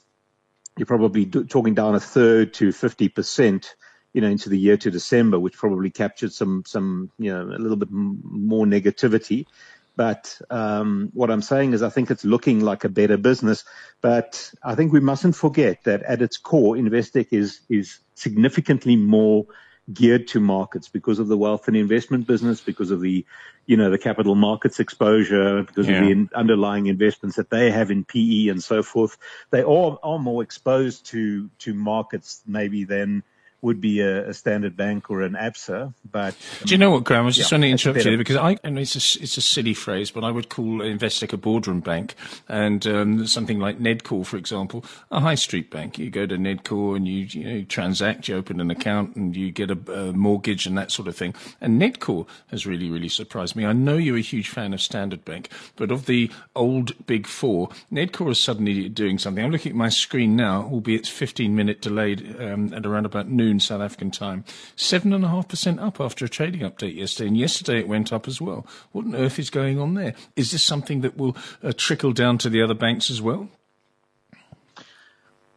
you're 0.77 0.85
probably 0.85 1.25
talking 1.25 1.73
down 1.73 1.95
a 1.95 1.99
third 1.99 2.53
to 2.55 2.69
50%, 2.69 3.65
you 4.13 4.21
know, 4.21 4.27
into 4.27 4.49
the 4.49 4.59
year 4.59 4.77
to 4.77 4.91
December, 4.91 5.39
which 5.39 5.57
probably 5.57 5.89
captured 5.89 6.31
some, 6.31 6.63
some, 6.67 7.11
you 7.17 7.33
know, 7.33 7.41
a 7.41 7.57
little 7.57 7.77
bit 7.77 7.89
more 7.91 8.65
negativity. 8.65 9.47
But 9.95 10.39
um, 10.51 11.09
what 11.15 11.31
I'm 11.31 11.41
saying 11.41 11.73
is, 11.73 11.81
I 11.81 11.89
think 11.89 12.11
it's 12.11 12.23
looking 12.23 12.59
like 12.59 12.83
a 12.83 12.89
better 12.89 13.17
business. 13.17 13.65
But 14.01 14.51
I 14.63 14.75
think 14.75 14.93
we 14.93 14.99
mustn't 14.99 15.35
forget 15.35 15.83
that 15.85 16.03
at 16.03 16.21
its 16.21 16.37
core, 16.37 16.75
Investec 16.75 17.29
is 17.31 17.61
is 17.67 17.97
significantly 18.13 18.95
more 18.95 19.47
geared 19.91 20.27
to 20.29 20.39
markets 20.39 20.89
because 20.89 21.19
of 21.19 21.27
the 21.27 21.37
wealth 21.37 21.67
and 21.67 21.77
investment 21.77 22.27
business, 22.27 22.61
because 22.61 22.91
of 22.91 22.99
the, 22.99 23.25
you 23.65 23.77
know, 23.77 23.89
the 23.89 23.97
capital 23.97 24.35
markets 24.35 24.79
exposure, 24.79 25.63
because 25.63 25.87
yeah. 25.87 26.03
of 26.03 26.07
the 26.07 26.29
underlying 26.35 26.87
investments 26.87 27.37
that 27.37 27.49
they 27.49 27.71
have 27.71 27.89
in 27.89 28.03
PE 28.03 28.49
and 28.49 28.63
so 28.63 28.83
forth. 28.83 29.17
They 29.49 29.63
all 29.63 29.99
are 30.03 30.19
more 30.19 30.43
exposed 30.43 31.05
to, 31.07 31.49
to 31.59 31.73
markets 31.73 32.41
maybe 32.45 32.83
than, 32.83 33.23
would 33.67 33.81
be 33.81 33.99
a, 33.99 34.29
a, 34.29 34.33
standard 34.33 34.77
bank 34.77 35.11
or 35.11 35.21
an 35.21 35.33
ABSA. 35.33 35.93
But 36.09 36.35
do 36.63 36.73
you 36.73 36.77
know 36.77 36.89
what, 36.89 37.03
Graeme? 37.03 37.23
I 37.23 37.25
was 37.25 37.35
just 37.35 37.51
yeah, 37.51 37.57
to 37.57 37.67
interrupt 37.67 38.05
you 38.05 38.17
because 38.17 38.37
I, 38.37 38.57
and 38.63 38.79
it's 38.79 38.95
a, 38.95 39.21
it's 39.21 39.35
a 39.35 39.41
silly 39.41 39.73
phrase, 39.73 40.09
but 40.09 40.23
I 40.23 40.31
would 40.31 40.47
call 40.47 40.79
Investec 40.79 41.33
a 41.33 41.37
boardroom 41.37 41.81
bank, 41.81 42.15
and 42.47 42.87
um, 42.87 43.27
something 43.27 43.59
like 43.59 43.77
Nedcor, 43.77 44.25
for 44.25 44.37
example, 44.37 44.85
a 45.11 45.19
high 45.19 45.35
street 45.35 45.69
bank. 45.69 45.99
You 45.99 46.09
go 46.09 46.25
to 46.25 46.37
Nedcor 46.37 46.95
and 46.95 47.05
you, 47.05 47.25
you 47.25 47.43
know, 47.43 47.63
transact, 47.65 48.29
you 48.29 48.37
open 48.37 48.61
an 48.61 48.71
account, 48.71 49.17
and 49.17 49.35
you 49.35 49.51
get 49.51 49.69
a, 49.69 49.91
a 49.91 50.13
mortgage 50.13 50.65
and 50.65 50.77
that 50.77 50.89
sort 50.91 51.09
of 51.09 51.15
thing. 51.17 51.35
And 51.59 51.81
Nedcor 51.81 52.25
has 52.47 52.65
really, 52.65 52.89
really 52.89 53.09
surprised 53.09 53.57
me. 53.57 53.65
I 53.65 53.73
know 53.73 53.97
you're 53.97 54.17
a 54.17 54.21
huge 54.21 54.47
fan 54.47 54.73
of 54.73 54.81
Standard 54.81 55.25
Bank, 55.25 55.49
but 55.75 55.91
of 55.91 56.05
the 56.05 56.31
old 56.55 57.05
big 57.05 57.27
four, 57.27 57.69
Nedcor 57.91 58.31
is 58.31 58.39
suddenly 58.39 58.87
doing 58.87 59.19
something. 59.19 59.43
I'm 59.43 59.51
looking 59.51 59.73
at 59.73 59.75
my 59.75 59.89
screen 59.89 60.37
now, 60.37 60.63
albeit 60.71 61.05
15 61.05 61.53
minute 61.53 61.81
delayed 61.81 62.39
um, 62.39 62.73
at 62.73 62.85
around 62.85 63.05
about 63.05 63.27
noon 63.27 63.56
noon 63.57 63.59
South 63.59 63.81
African 63.81 64.11
time. 64.11 64.43
7.5% 64.75 65.81
up 65.81 65.99
after 65.99 66.25
a 66.25 66.29
trading 66.29 66.61
update 66.61 66.95
yesterday. 66.95 67.27
And 67.27 67.37
yesterday 67.37 67.79
it 67.79 67.87
went 67.87 68.13
up 68.13 68.27
as 68.27 68.39
well. 68.39 68.65
What 68.91 69.05
on 69.05 69.15
earth 69.15 69.39
is 69.39 69.49
going 69.49 69.79
on 69.79 69.95
there? 69.95 70.13
Is 70.35 70.51
this 70.51 70.63
something 70.63 71.01
that 71.01 71.17
will 71.17 71.35
uh, 71.63 71.73
trickle 71.75 72.13
down 72.13 72.37
to 72.39 72.49
the 72.49 72.61
other 72.61 72.75
banks 72.75 73.09
as 73.09 73.21
well? 73.21 73.49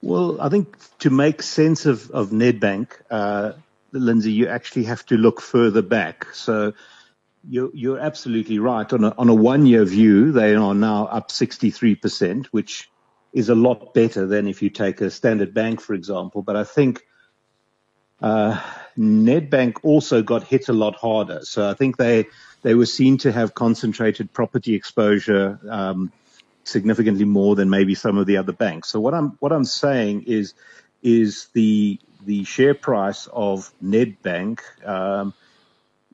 Well, 0.02 0.40
I 0.40 0.48
think 0.48 0.76
to 1.00 1.10
make 1.10 1.42
sense 1.42 1.84
of, 1.84 2.10
of 2.10 2.30
Nedbank, 2.30 2.88
uh, 3.10 3.52
Lindsay, 3.92 4.32
you 4.32 4.48
actually 4.48 4.84
have 4.84 5.04
to 5.06 5.16
look 5.16 5.42
further 5.42 5.82
back. 5.82 6.26
So 6.32 6.72
you're, 7.46 7.70
you're 7.74 7.98
absolutely 7.98 8.58
right. 8.58 8.90
On 8.92 9.04
a, 9.04 9.14
on 9.18 9.28
a 9.28 9.34
one 9.34 9.66
year 9.66 9.84
view, 9.84 10.32
they 10.32 10.54
are 10.54 10.74
now 10.74 11.06
up 11.06 11.28
63%, 11.28 12.46
which 12.46 12.88
is 13.32 13.50
a 13.50 13.54
lot 13.54 13.92
better 13.92 14.26
than 14.26 14.48
if 14.48 14.62
you 14.62 14.70
take 14.70 15.00
a 15.02 15.10
standard 15.10 15.52
bank, 15.52 15.80
for 15.80 15.94
example. 15.94 16.42
But 16.42 16.56
I 16.56 16.64
think 16.64 17.02
uh, 18.22 18.60
Nedbank 18.98 19.78
also 19.82 20.22
got 20.22 20.44
hit 20.44 20.68
a 20.68 20.72
lot 20.72 20.94
harder. 20.96 21.40
So 21.44 21.68
I 21.68 21.74
think 21.74 21.96
they 21.96 22.26
they 22.62 22.74
were 22.74 22.86
seen 22.86 23.18
to 23.18 23.32
have 23.32 23.54
concentrated 23.54 24.32
property 24.32 24.74
exposure 24.74 25.58
um, 25.68 26.12
significantly 26.64 27.24
more 27.24 27.56
than 27.56 27.70
maybe 27.70 27.94
some 27.94 28.18
of 28.18 28.26
the 28.26 28.36
other 28.36 28.52
banks. 28.52 28.88
So 28.88 29.00
what 29.00 29.14
I'm 29.14 29.36
what 29.40 29.52
I'm 29.52 29.64
saying 29.64 30.24
is 30.26 30.54
is 31.02 31.48
the 31.54 31.98
the 32.24 32.44
share 32.44 32.74
price 32.74 33.28
of 33.32 33.72
Nedbank, 33.82 34.60
um, 34.86 35.32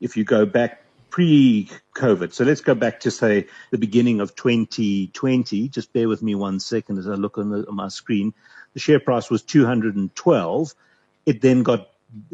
if 0.00 0.16
you 0.16 0.25
go 0.25 0.46
back 0.46 0.82
pre-COVID, 1.10 2.32
so 2.32 2.44
let's 2.44 2.60
go 2.60 2.75
back 2.75 3.00
to 3.00 3.10
say 3.10 3.46
the 3.70 3.78
beginning 3.78 4.20
of 4.20 4.36
2020. 4.36 5.68
Just 5.68 5.92
bear 5.92 6.08
with 6.08 6.22
me 6.22 6.34
one 6.34 6.60
second 6.60 6.98
as 6.98 7.08
I 7.08 7.14
look 7.14 7.38
on, 7.38 7.50
the, 7.50 7.66
on 7.66 7.75
my 7.75 7.88
screen. 7.88 8.34
The 8.75 8.80
share 8.80 9.00
price 9.00 9.30
was 9.30 9.42
212. 9.42 10.75
It 11.25 11.40
then 11.40 11.62
got 11.62 11.88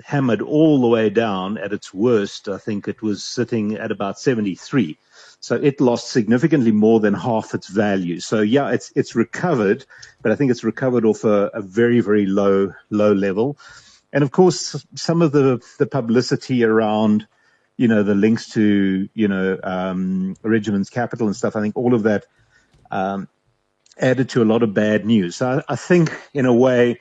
hammered 0.04 0.42
all 0.42 0.80
the 0.80 0.88
way 0.88 1.10
down 1.10 1.58
at 1.58 1.72
its 1.72 1.92
worst. 1.92 2.48
I 2.48 2.58
think 2.58 2.88
it 2.88 3.02
was 3.02 3.22
sitting 3.24 3.74
at 3.74 3.90
about 3.90 4.18
73. 4.18 4.98
So 5.40 5.56
it 5.56 5.80
lost 5.80 6.10
significantly 6.10 6.70
more 6.70 7.00
than 7.00 7.14
half 7.14 7.52
its 7.54 7.68
value. 7.68 8.20
So 8.20 8.40
yeah, 8.40 8.70
it's 8.70 8.92
it's 8.94 9.16
recovered, 9.16 9.84
but 10.22 10.30
I 10.30 10.36
think 10.36 10.50
it's 10.50 10.62
recovered 10.62 11.04
off 11.04 11.24
a, 11.24 11.50
a 11.52 11.62
very 11.62 12.00
very 12.00 12.26
low 12.26 12.72
low 12.90 13.12
level. 13.12 13.58
And 14.12 14.22
of 14.22 14.30
course, 14.30 14.86
some 14.94 15.20
of 15.20 15.32
the 15.32 15.60
the 15.78 15.86
publicity 15.86 16.62
around, 16.62 17.26
you 17.76 17.88
know, 17.88 18.04
the 18.04 18.14
links 18.14 18.50
to 18.50 19.08
you 19.14 19.28
know 19.28 19.58
um, 19.64 20.36
Regiment's 20.42 20.90
Capital 20.90 21.26
and 21.26 21.34
stuff. 21.34 21.56
I 21.56 21.60
think 21.60 21.76
all 21.76 21.94
of 21.94 22.04
that 22.04 22.26
um, 22.92 23.28
added 23.98 24.28
to 24.30 24.42
a 24.42 24.46
lot 24.46 24.62
of 24.62 24.74
bad 24.74 25.04
news. 25.04 25.36
So 25.36 25.64
I, 25.68 25.72
I 25.72 25.76
think, 25.76 26.16
in 26.32 26.46
a 26.46 26.54
way, 26.54 27.00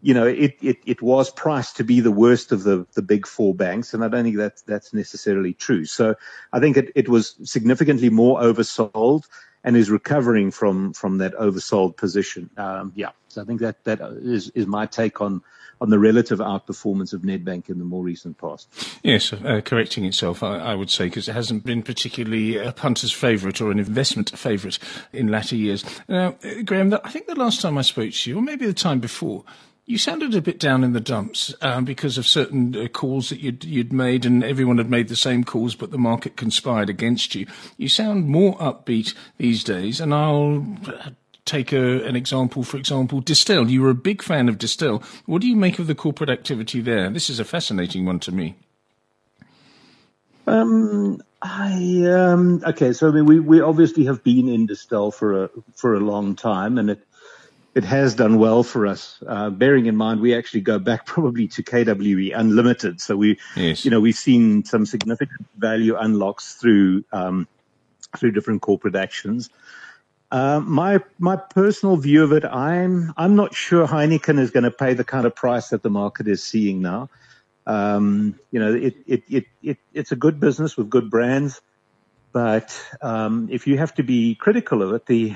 you 0.00 0.14
know, 0.14 0.26
it, 0.26 0.56
it, 0.62 0.78
it 0.86 1.02
was 1.02 1.30
priced 1.30 1.76
to 1.76 1.84
be 1.84 2.00
the 2.00 2.12
worst 2.12 2.52
of 2.52 2.62
the, 2.62 2.86
the 2.94 3.02
big 3.02 3.26
four 3.26 3.54
banks, 3.54 3.94
and 3.94 4.04
I 4.04 4.08
don't 4.08 4.24
think 4.24 4.36
that 4.36 4.62
that's 4.66 4.94
necessarily 4.94 5.54
true. 5.54 5.84
So 5.84 6.14
I 6.52 6.60
think 6.60 6.76
it, 6.76 6.92
it 6.94 7.08
was 7.08 7.36
significantly 7.42 8.10
more 8.10 8.40
oversold 8.40 9.24
and 9.64 9.76
is 9.76 9.90
recovering 9.90 10.52
from, 10.52 10.92
from 10.92 11.18
that 11.18 11.34
oversold 11.34 11.96
position. 11.96 12.48
Um, 12.56 12.92
yeah, 12.94 13.10
so 13.26 13.42
I 13.42 13.44
think 13.44 13.60
that, 13.60 13.82
that 13.84 14.00
is, 14.22 14.50
is 14.50 14.66
my 14.66 14.86
take 14.86 15.20
on, 15.20 15.42
on 15.80 15.90
the 15.90 15.98
relative 15.98 16.38
outperformance 16.38 17.12
of 17.12 17.22
Nedbank 17.22 17.68
in 17.68 17.78
the 17.78 17.84
more 17.84 18.04
recent 18.04 18.38
past. 18.38 18.68
Yes, 19.02 19.32
uh, 19.32 19.60
correcting 19.64 20.04
itself, 20.04 20.42
I, 20.42 20.58
I 20.58 20.74
would 20.74 20.90
say, 20.90 21.06
because 21.06 21.28
it 21.28 21.32
hasn't 21.32 21.64
been 21.64 21.82
particularly 21.82 22.56
a 22.56 22.72
punter's 22.72 23.12
favourite 23.12 23.60
or 23.60 23.72
an 23.72 23.78
investment 23.78 24.30
favourite 24.38 24.78
in 25.12 25.26
latter 25.28 25.56
years. 25.56 25.84
Now, 26.08 26.36
uh, 26.44 26.62
Graeme, 26.64 26.94
I 27.04 27.10
think 27.10 27.26
the 27.26 27.34
last 27.34 27.60
time 27.60 27.76
I 27.78 27.82
spoke 27.82 28.12
to 28.12 28.30
you, 28.30 28.38
or 28.38 28.42
maybe 28.42 28.64
the 28.64 28.72
time 28.72 29.00
before, 29.00 29.44
you 29.88 29.96
sounded 29.96 30.34
a 30.34 30.42
bit 30.42 30.60
down 30.60 30.84
in 30.84 30.92
the 30.92 31.00
dumps 31.00 31.54
um, 31.62 31.86
because 31.86 32.18
of 32.18 32.26
certain 32.26 32.76
uh, 32.76 32.88
calls 32.88 33.30
that 33.30 33.40
you'd, 33.40 33.64
you'd 33.64 33.90
made, 33.90 34.26
and 34.26 34.44
everyone 34.44 34.76
had 34.76 34.90
made 34.90 35.08
the 35.08 35.16
same 35.16 35.44
calls, 35.44 35.74
but 35.74 35.90
the 35.90 35.96
market 35.96 36.36
conspired 36.36 36.90
against 36.90 37.34
you. 37.34 37.46
You 37.78 37.88
sound 37.88 38.26
more 38.26 38.54
upbeat 38.58 39.14
these 39.38 39.64
days, 39.64 39.98
and 39.98 40.12
I'll 40.12 40.76
take 41.46 41.72
a, 41.72 42.04
an 42.04 42.16
example. 42.16 42.62
For 42.64 42.76
example, 42.76 43.22
Distell. 43.22 43.70
You 43.70 43.80
were 43.80 43.88
a 43.88 43.94
big 43.94 44.20
fan 44.20 44.50
of 44.50 44.58
Distell. 44.58 45.02
What 45.24 45.40
do 45.40 45.48
you 45.48 45.56
make 45.56 45.78
of 45.78 45.86
the 45.86 45.94
corporate 45.94 46.28
activity 46.28 46.82
there? 46.82 47.08
This 47.08 47.30
is 47.30 47.40
a 47.40 47.44
fascinating 47.44 48.04
one 48.04 48.20
to 48.20 48.30
me. 48.30 48.56
Um, 50.46 51.22
I 51.40 52.04
um, 52.10 52.62
okay. 52.66 52.92
So 52.92 53.08
I 53.08 53.12
mean, 53.12 53.24
we 53.24 53.40
we 53.40 53.62
obviously 53.62 54.04
have 54.04 54.22
been 54.22 54.48
in 54.48 54.66
Distell 54.66 55.14
for 55.14 55.44
a 55.44 55.50
for 55.74 55.94
a 55.94 56.00
long 56.00 56.36
time, 56.36 56.76
and 56.76 56.90
it 56.90 57.00
it 57.78 57.84
has 57.84 58.12
done 58.16 58.38
well 58.38 58.64
for 58.64 58.88
us. 58.88 59.22
Uh, 59.24 59.50
bearing 59.50 59.86
in 59.86 59.94
mind, 59.94 60.20
we 60.20 60.34
actually 60.34 60.60
go 60.60 60.80
back 60.80 61.06
probably 61.14 61.46
to 61.46 61.62
KWV 61.62 62.32
Unlimited. 62.36 63.00
So 63.00 63.16
we, 63.16 63.38
yes. 63.54 63.84
you 63.84 63.90
know, 63.92 64.00
we've 64.00 64.16
seen 64.16 64.64
some 64.64 64.84
significant 64.84 65.46
value 65.56 65.96
unlocks 65.96 66.56
through, 66.56 67.04
um, 67.12 67.46
through 68.16 68.32
different 68.32 68.62
corporate 68.62 68.96
actions. 68.96 69.48
Uh, 70.32 70.60
my 70.60 70.98
my 71.18 71.36
personal 71.36 71.96
view 71.96 72.22
of 72.22 72.32
it, 72.32 72.44
I'm 72.44 73.14
I'm 73.16 73.34
not 73.34 73.54
sure 73.54 73.86
Heineken 73.86 74.38
is 74.38 74.50
going 74.50 74.64
to 74.64 74.70
pay 74.70 74.92
the 74.92 75.04
kind 75.04 75.24
of 75.24 75.34
price 75.34 75.68
that 75.68 75.82
the 75.82 75.88
market 75.88 76.28
is 76.28 76.42
seeing 76.42 76.82
now. 76.82 77.08
Um, 77.66 78.38
you 78.50 78.60
know, 78.60 78.74
it, 78.74 78.94
it 79.06 79.22
it 79.30 79.46
it 79.62 79.78
it's 79.94 80.12
a 80.12 80.16
good 80.16 80.38
business 80.38 80.76
with 80.76 80.90
good 80.90 81.08
brands, 81.08 81.62
but 82.32 82.78
um, 83.00 83.48
if 83.50 83.66
you 83.66 83.78
have 83.78 83.94
to 83.94 84.02
be 84.02 84.34
critical 84.34 84.82
of 84.82 84.92
it, 84.92 85.06
the 85.06 85.34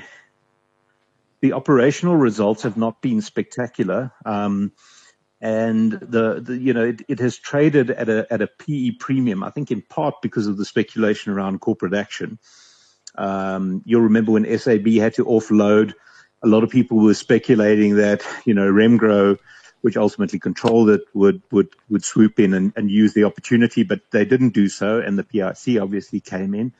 the 1.43 1.51
operational 1.51 2.15
results 2.15 2.63
have 2.63 2.77
not 2.77 3.01
been 3.01 3.19
spectacular. 3.19 4.13
Um, 4.25 4.71
and 5.41 5.91
the, 5.91 6.39
the, 6.41 6.57
you 6.57 6.73
know 6.73 6.85
it, 6.85 7.01
it, 7.09 7.19
has 7.19 7.37
traded 7.37 7.91
at 7.91 8.07
a 8.07 8.25
at 8.31 8.41
a 8.41 8.47
PE 8.47 8.91
premium. 8.91 9.43
I 9.43 9.49
think 9.49 9.69
in 9.69 9.81
part 9.81 10.21
because 10.21 10.47
of 10.47 10.55
the 10.55 10.63
speculation 10.63 11.33
around 11.33 11.59
corporate 11.59 11.93
action. 11.93 12.39
Um, 13.15 13.81
you'll 13.83 14.01
remember 14.03 14.31
when 14.31 14.57
SAB 14.57 14.87
had 14.93 15.15
to 15.15 15.25
offload, 15.25 15.93
a 16.43 16.47
lot 16.47 16.63
of 16.63 16.69
people 16.69 16.97
were 16.97 17.13
speculating 17.13 17.97
that 17.97 18.25
you 18.45 18.53
know 18.53 18.71
Remgro, 18.71 19.37
which 19.81 19.97
ultimately 19.97 20.39
controlled 20.39 20.91
it, 20.91 21.01
would 21.13 21.41
would 21.51 21.67
would 21.89 22.05
swoop 22.05 22.39
in 22.39 22.53
and, 22.53 22.71
and 22.77 22.89
use 22.89 23.13
the 23.13 23.25
opportunity, 23.25 23.83
but 23.83 23.99
they 24.11 24.23
didn't 24.23 24.53
do 24.53 24.69
so, 24.69 25.01
and 25.01 25.19
the 25.19 25.25
PIC 25.25 25.81
obviously 25.81 26.21
came 26.21 26.55
in. 26.55 26.73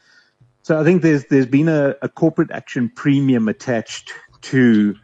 So 0.61 0.79
I 0.79 0.85
think 0.85 1.01
there's 1.01 1.25
there's 1.25 1.47
been 1.47 1.67
a, 1.67 1.95
a 2.01 2.07
corporate 2.07 2.51
action 2.51 2.89
premium 2.95 3.49
attached 3.49 4.13
to 4.43 4.95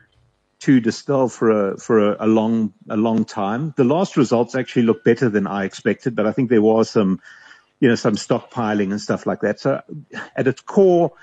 to 0.60 0.82
Distell 0.82 1.32
for 1.32 1.72
a 1.72 1.78
for 1.78 2.12
a, 2.12 2.26
a, 2.26 2.28
long 2.28 2.74
a 2.90 2.98
long 2.98 3.26
time. 3.26 3.74
The 3.78 3.84
last 3.84 4.18
results 4.18 4.56
actually 4.56 4.84
look 4.84 5.04
better 5.04 5.30
than 5.30 5.48
I 5.48 5.64
expected, 5.66 6.16
but 6.16 6.26
I 6.26 6.32
think 6.32 6.50
there 6.50 6.62
was 6.62 6.90
some 6.90 7.22
you 7.80 7.88
know 7.88 7.96
some 7.96 8.16
stockpiling 8.16 8.92
and 8.92 9.02
stuff 9.02 9.26
like 9.26 9.42
that. 9.42 9.60
So 9.60 9.82
at 10.36 10.48
its 10.48 10.62
core, 10.62 11.14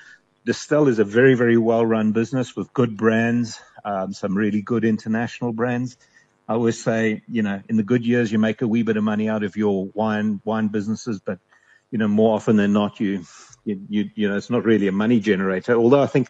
Distell 0.46 0.88
is 0.88 0.99
a 0.99 1.04
very 1.04 1.35
very 1.35 1.58
well 1.58 1.85
run 1.85 2.12
business 2.12 2.56
with 2.56 2.73
good 2.73 2.96
brands, 2.96 3.61
um, 3.85 4.12
some 4.12 4.37
really 4.37 4.62
good 4.62 4.85
international 4.85 5.52
brands. 5.52 5.96
I 6.49 6.54
always 6.54 6.82
say, 6.82 7.23
you 7.28 7.42
know, 7.42 7.61
in 7.68 7.76
the 7.76 7.82
good 7.82 8.06
years 8.06 8.30
you 8.30 8.38
make 8.38 8.62
a 8.62 8.68
wee 8.68 8.85
bit 8.85 8.96
of 8.96 9.04
money 9.04 9.28
out 9.28 9.42
of 9.42 9.56
your 9.56 9.87
wine 9.94 10.40
wine 10.44 10.68
businesses, 10.68 11.20
but 11.20 11.38
you 11.90 11.99
know 11.99 12.08
more 12.08 12.35
often 12.35 12.56
than 12.56 12.73
not 12.73 13.00
you 13.00 13.25
you 13.64 13.80
you, 13.88 14.11
you 14.14 14.28
know 14.28 14.37
it's 14.37 14.50
not 14.50 14.64
really 14.64 14.88
a 14.88 14.92
money 14.92 15.20
generator. 15.20 15.75
Although 15.75 16.02
I 16.02 16.06
think 16.06 16.28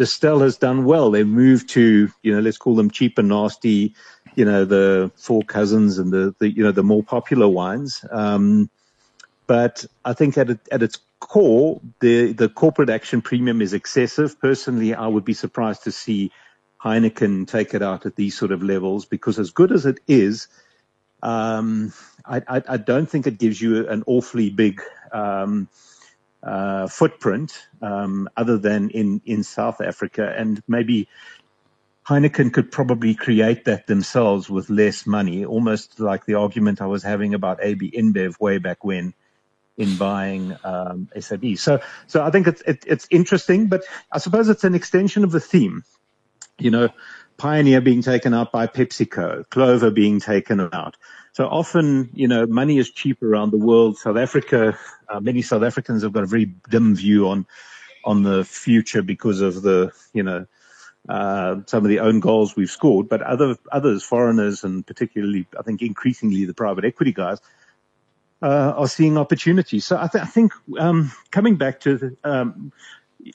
Distell 0.00 0.40
has 0.40 0.56
done 0.56 0.86
well. 0.86 1.10
They 1.10 1.24
moved 1.24 1.68
to, 1.70 2.10
you 2.22 2.34
know, 2.34 2.40
let's 2.40 2.56
call 2.56 2.74
them 2.74 2.90
cheap 2.90 3.18
and 3.18 3.28
nasty, 3.28 3.94
you 4.34 4.46
know, 4.46 4.64
the 4.64 5.12
Four 5.14 5.42
Cousins 5.42 5.98
and 5.98 6.10
the, 6.10 6.34
the 6.38 6.50
you 6.50 6.62
know, 6.62 6.72
the 6.72 6.82
more 6.82 7.02
popular 7.02 7.46
wines. 7.46 8.02
Um, 8.10 8.70
but 9.46 9.84
I 10.06 10.14
think 10.14 10.38
at, 10.38 10.48
it, 10.48 10.60
at 10.72 10.82
its 10.82 11.00
core, 11.18 11.82
the, 12.00 12.32
the 12.32 12.48
corporate 12.48 12.88
action 12.88 13.20
premium 13.20 13.60
is 13.60 13.74
excessive. 13.74 14.40
Personally, 14.40 14.94
I 14.94 15.06
would 15.06 15.26
be 15.26 15.34
surprised 15.34 15.84
to 15.84 15.92
see 15.92 16.32
Heineken 16.82 17.46
take 17.46 17.74
it 17.74 17.82
out 17.82 18.06
at 18.06 18.16
these 18.16 18.34
sort 18.34 18.52
of 18.52 18.62
levels 18.62 19.04
because 19.04 19.38
as 19.38 19.50
good 19.50 19.70
as 19.70 19.84
it 19.84 20.00
is, 20.08 20.48
um, 21.22 21.92
I, 22.24 22.38
I, 22.48 22.62
I, 22.70 22.76
don't 22.78 23.04
think 23.04 23.26
it 23.26 23.36
gives 23.36 23.60
you 23.60 23.86
an 23.86 24.02
awfully 24.06 24.48
big, 24.48 24.80
um, 25.12 25.68
uh, 26.42 26.86
footprint 26.88 27.66
um, 27.82 28.28
other 28.36 28.58
than 28.58 28.90
in, 28.90 29.20
in 29.24 29.42
South 29.42 29.80
Africa. 29.80 30.34
And 30.36 30.62
maybe 30.66 31.08
Heineken 32.08 32.52
could 32.52 32.72
probably 32.72 33.14
create 33.14 33.66
that 33.66 33.86
themselves 33.86 34.48
with 34.50 34.70
less 34.70 35.06
money, 35.06 35.44
almost 35.44 36.00
like 36.00 36.24
the 36.24 36.34
argument 36.34 36.80
I 36.80 36.86
was 36.86 37.02
having 37.02 37.34
about 37.34 37.62
AB 37.62 37.90
InBev 37.90 38.40
way 38.40 38.58
back 38.58 38.84
when 38.84 39.14
in 39.76 39.96
buying 39.96 40.56
um, 40.64 41.08
SAB. 41.18 41.56
So, 41.56 41.80
so 42.06 42.22
I 42.22 42.30
think 42.30 42.46
it's 42.46 42.62
it, 42.62 42.84
it's 42.86 43.06
interesting, 43.10 43.68
but 43.68 43.82
I 44.12 44.18
suppose 44.18 44.48
it's 44.48 44.64
an 44.64 44.74
extension 44.74 45.24
of 45.24 45.30
the 45.30 45.40
theme. 45.40 45.84
You 46.58 46.70
know, 46.70 46.88
Pioneer 47.38 47.80
being 47.80 48.02
taken 48.02 48.34
out 48.34 48.52
by 48.52 48.66
PepsiCo, 48.66 49.48
Clover 49.48 49.90
being 49.90 50.20
taken 50.20 50.60
out. 50.72 50.96
So 51.32 51.46
often, 51.46 52.10
you 52.12 52.28
know, 52.28 52.46
money 52.46 52.78
is 52.78 52.90
cheap 52.90 53.22
around 53.22 53.50
the 53.50 53.58
world. 53.58 53.96
South 53.98 54.16
Africa, 54.16 54.78
uh, 55.08 55.20
many 55.20 55.42
South 55.42 55.62
Africans 55.62 56.02
have 56.02 56.12
got 56.12 56.24
a 56.24 56.26
very 56.26 56.46
dim 56.68 56.94
view 56.94 57.28
on 57.28 57.46
on 58.04 58.22
the 58.22 58.44
future 58.44 59.02
because 59.02 59.42
of 59.42 59.60
the, 59.62 59.92
you 60.14 60.22
know, 60.22 60.46
uh, 61.08 61.56
some 61.66 61.84
of 61.84 61.88
the 61.88 62.00
own 62.00 62.20
goals 62.20 62.56
we've 62.56 62.70
scored. 62.70 63.08
But 63.08 63.22
other 63.22 63.56
others, 63.70 64.02
foreigners, 64.02 64.64
and 64.64 64.86
particularly, 64.86 65.46
I 65.58 65.62
think, 65.62 65.82
increasingly 65.82 66.44
the 66.44 66.54
private 66.54 66.84
equity 66.84 67.12
guys, 67.12 67.38
uh, 68.42 68.72
are 68.76 68.88
seeing 68.88 69.18
opportunities. 69.18 69.84
So 69.84 69.96
I, 69.96 70.08
th- 70.08 70.24
I 70.24 70.26
think 70.26 70.52
um, 70.78 71.12
coming 71.30 71.56
back 71.56 71.80
to 71.80 71.98
the, 71.98 72.16
um, 72.24 72.72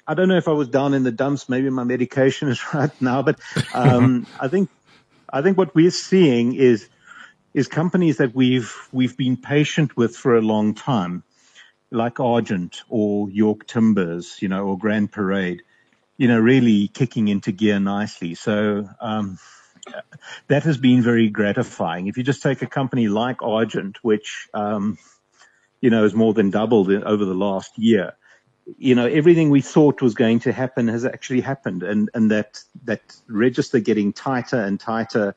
I 0.08 0.14
don't 0.16 0.28
know 0.28 0.38
if 0.38 0.48
I 0.48 0.52
was 0.52 0.68
down 0.68 0.94
in 0.94 1.04
the 1.04 1.12
dumps. 1.12 1.48
Maybe 1.48 1.70
my 1.70 1.84
medication 1.84 2.50
is 2.50 2.62
right 2.74 2.92
now, 3.02 3.22
but 3.22 3.40
um, 3.74 4.28
I 4.40 4.48
think 4.48 4.70
I 5.32 5.42
think 5.42 5.58
what 5.58 5.76
we're 5.76 5.92
seeing 5.92 6.56
is 6.56 6.90
is 7.56 7.70
companies 7.70 8.18
that 8.18 8.36
we've 8.36 8.76
we've 8.92 9.16
been 9.16 9.38
patient 9.38 9.96
with 9.96 10.16
for 10.16 10.36
a 10.36 10.42
long 10.42 10.76
time, 10.76 11.24
like 11.90 12.20
Argent 12.20 12.84
or 12.90 13.30
York 13.30 13.66
Timbers, 13.66 14.38
you 14.42 14.50
know, 14.50 14.68
or 14.68 14.78
Grand 14.78 15.14
Parade, 15.14 15.62
you 16.18 16.28
know, 16.28 16.38
really 16.38 16.90
kicking 16.90 17.30
into 17.30 17.54
gear 17.54 17.80
nicely. 17.80 18.36
So 18.36 18.90
um, 19.00 19.40
that 20.50 20.64
has 20.64 20.78
been 20.78 21.02
very 21.02 21.30
gratifying. 21.30 22.08
If 22.08 22.18
you 22.18 22.24
just 22.24 22.44
take 22.44 22.62
a 22.62 22.68
company 22.68 23.08
like 23.08 23.42
Argent, 23.42 24.04
which 24.04 24.50
um, 24.54 24.98
you 25.80 25.90
know 25.90 26.04
has 26.04 26.14
more 26.14 26.34
than 26.34 26.50
doubled 26.50 26.92
over 26.92 27.24
the 27.24 27.34
last 27.34 27.78
year, 27.78 28.18
you 28.78 28.96
know 28.96 29.06
everything 29.06 29.50
we 29.50 29.62
thought 29.62 30.02
was 30.02 30.14
going 30.14 30.40
to 30.40 30.52
happen 30.52 30.90
has 30.90 31.06
actually 31.06 31.40
happened, 31.40 31.84
and 31.84 32.10
and 32.14 32.30
that 32.32 32.60
that 32.84 33.16
register 33.30 33.80
getting 33.80 34.12
tighter 34.12 34.60
and 34.60 34.78
tighter 34.78 35.36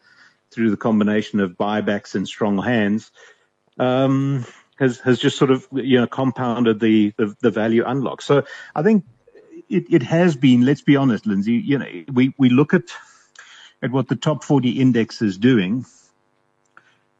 through 0.51 0.71
the 0.71 0.77
combination 0.77 1.41
of 1.41 1.53
buybacks 1.53 2.15
and 2.15 2.27
strong 2.27 2.63
hands, 2.63 3.11
um, 3.79 4.45
has 4.79 4.99
has 5.01 5.19
just 5.19 5.37
sort 5.37 5.51
of 5.51 5.67
you 5.73 6.01
know 6.01 6.07
compounded 6.07 6.81
the 6.81 7.13
the, 7.17 7.37
the 7.41 7.51
value 7.51 7.85
unlock. 7.87 8.23
So 8.23 8.45
I 8.75 8.83
think 8.83 9.05
it, 9.69 9.87
it 9.91 10.03
has 10.03 10.37
been. 10.37 10.65
Let's 10.65 10.83
be 10.83 10.97
honest, 10.97 11.27
Lindsay. 11.27 11.55
You 11.55 11.79
know, 11.79 11.87
we 12.13 12.35
we 12.39 12.49
look 12.49 12.75
at 12.75 12.85
at 13.83 13.93
what 13.93 14.09
the 14.09 14.17
top 14.17 14.43
40 14.43 14.71
index 14.71 15.23
is 15.23 15.39
doing, 15.39 15.87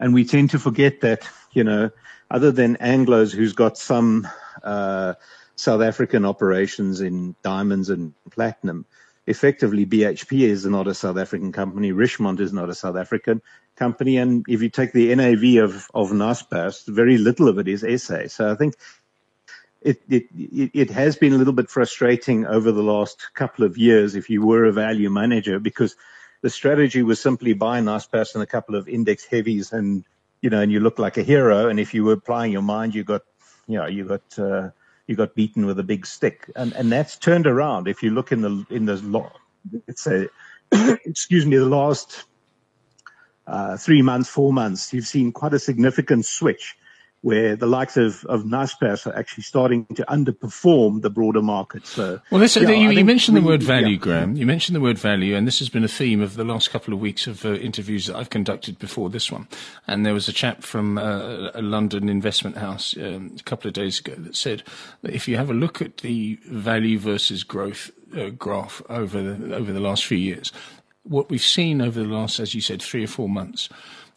and 0.01 0.13
we 0.15 0.25
tend 0.25 0.51
to 0.51 0.59
forget 0.59 1.01
that 1.03 1.29
you 1.53 1.65
know, 1.65 1.91
other 2.31 2.53
than 2.53 2.77
Anglo's, 2.77 3.33
who's 3.33 3.53
got 3.53 3.79
some 3.79 4.29
uh, 4.63 5.15
South 5.57 5.83
African 5.83 6.25
operations 6.25 7.01
in 7.01 7.35
diamonds 7.43 7.91
and 7.91 8.15
platinum, 8.31 8.87
effectively 9.29 9.85
BHP 9.85 10.41
is 10.41 10.65
not 10.65 10.89
a 10.89 10.95
South 10.95 11.19
African 11.19 11.53
company. 11.53 11.93
Richemont 11.93 12.41
is 12.41 12.53
not 12.53 12.71
a 12.71 12.75
South 12.75 12.97
African 12.97 13.43
company. 13.77 14.17
And 14.17 14.45
if 14.49 14.63
you 14.63 14.71
take 14.71 14.93
the 14.93 15.15
NAV 15.15 15.63
of, 15.63 15.89
of 15.95 16.11
Naspers, 16.11 16.87
very 16.87 17.19
little 17.19 17.49
of 17.49 17.59
it 17.59 17.69
is 17.69 17.85
SA. 18.03 18.29
So 18.29 18.51
I 18.51 18.55
think 18.55 18.75
it, 19.83 20.01
it, 20.09 20.25
it 20.35 20.91
has 20.91 21.17
been 21.17 21.35
a 21.35 21.39
little 21.39 21.53
bit 21.53 21.71
frustrating 21.71 22.47
over 22.47 22.73
the 22.73 22.83
last 22.83 23.29
couple 23.35 23.65
of 23.65 23.77
years 23.77 24.15
if 24.15 24.31
you 24.31 24.45
were 24.45 24.65
a 24.65 24.73
value 24.73 25.11
manager 25.11 25.59
because 25.59 25.95
the 26.43 26.51
strategy 26.51 27.03
was 27.03 27.21
simply 27.21 27.53
buy 27.53 27.81
Naspers 27.81 28.35
and 28.35 28.43
a 28.43 28.47
couple 28.47 28.75
of 28.77 28.89
index 28.89 29.25
heavies 29.25 29.73
and, 29.73 30.05
you 30.41 30.51
know, 30.51 30.61
and 30.61 30.73
you 30.73 30.81
look 30.81 30.99
like 30.99 31.19
a 31.19 31.23
hero. 31.23 31.69
And 31.69 31.79
if 31.79 31.95
you 31.95 32.05
were 32.05 32.15
applying 32.15 32.53
your 32.53 32.63
mind, 32.63 32.95
you 32.95 33.05
got, 33.05 33.23
you 33.67 33.79
know, 33.79 33.87
you 33.87 34.05
got, 34.05 34.39
uh, 34.39 34.71
you 35.09 35.17
got 35.17 35.35
beaten 35.35 35.67
with 35.67 35.79
a 35.79 35.83
big 35.83 36.07
stick, 36.07 36.51
and 36.55 36.73
and 36.75 36.93
that's 36.93 37.17
turned 37.19 37.47
around. 37.47 37.89
If 37.89 38.03
you 38.03 38.11
look 38.11 38.31
in 38.31 38.43
the 38.43 38.65
in 38.71 38.85
the 38.85 38.97
law, 38.97 39.33
it's 39.89 40.07
a 40.07 40.29
excuse 41.05 41.47
me, 41.47 41.57
the 41.57 41.67
last 41.67 42.25
uh, 43.47 43.77
three 43.77 44.03
months, 44.03 44.29
four 44.29 44.53
months, 44.53 44.93
you've 44.93 45.07
seen 45.07 45.33
quite 45.33 45.55
a 45.55 45.59
significant 45.59 46.27
switch 46.27 46.77
where 47.23 47.57
the 47.57 47.67
likes 47.67 47.97
of, 47.97 48.25
of 48.27 48.45
Naspers 48.45 49.07
are 49.07 49.17
actually 49.17 49.43
starting 49.43 49.87
to 49.87 50.05
underperform 50.05 51.03
the 51.03 51.11
broader 51.11 51.43
market. 51.43 51.85
So, 51.85 52.21
well, 52.31 52.41
this, 52.41 52.57
yeah, 52.57 52.71
you, 52.71 52.91
you 52.91 53.05
mentioned 53.05 53.35
we, 53.35 53.41
the 53.41 53.47
word 53.47 53.63
value, 53.63 53.91
yeah. 53.91 53.97
Graeme. 53.97 54.37
You 54.37 54.47
mentioned 54.47 54.77
the 54.77 54.81
word 54.81 54.99
value, 54.99 55.35
and 55.35 55.47
this 55.47 55.59
has 55.59 55.69
been 55.69 55.83
a 55.83 55.89
theme 55.89 56.21
of 56.21 56.35
the 56.35 56.45
last 56.45 56.71
couple 56.71 56.95
of 56.95 57.01
weeks 57.01 57.27
of 57.27 57.45
uh, 57.45 57.55
interviews 57.55 58.07
that 58.07 58.17
I've 58.17 58.31
conducted 58.31 58.79
before 58.79 59.11
this 59.11 59.33
one. 59.33 59.49
And 59.89 60.07
there 60.07 60.15
was 60.15 60.29
a 60.29 60.33
chap 60.33 60.63
from 60.63 60.97
uh, 60.97 61.51
a 61.55 61.63
London 61.63 62.09
investment 62.09 62.57
house 62.57 62.97
um, 62.97 63.35
a 63.39 63.43
couple 63.43 63.67
of 63.67 63.75
days 63.75 63.99
ago 63.99 64.15
that 64.17 64.37
said 64.37 64.63
that 65.03 65.13
if 65.13 65.27
you 65.27 65.37
have 65.37 65.51
a 65.51 65.55
look 65.55 65.83
at 65.83 65.99
the 65.99 66.39
value 66.47 66.99
versus 66.99 67.43
growth 67.43 67.91
uh, 68.17 68.29
graph 68.31 68.81
over 68.89 69.21
the, 69.21 69.57
over 69.57 69.73
the 69.73 69.81
last 69.81 70.05
few 70.05 70.19
years, 70.19 70.53
what 71.03 71.31
we've 71.31 71.41
seen 71.41 71.83
over 71.83 72.01
the 72.01 72.09
last, 72.09 72.39
as 72.39 72.55
you 72.55 72.61
said, 72.61 72.81
three 72.81 73.03
or 73.03 73.09
four 73.09 73.29
months 73.29 73.69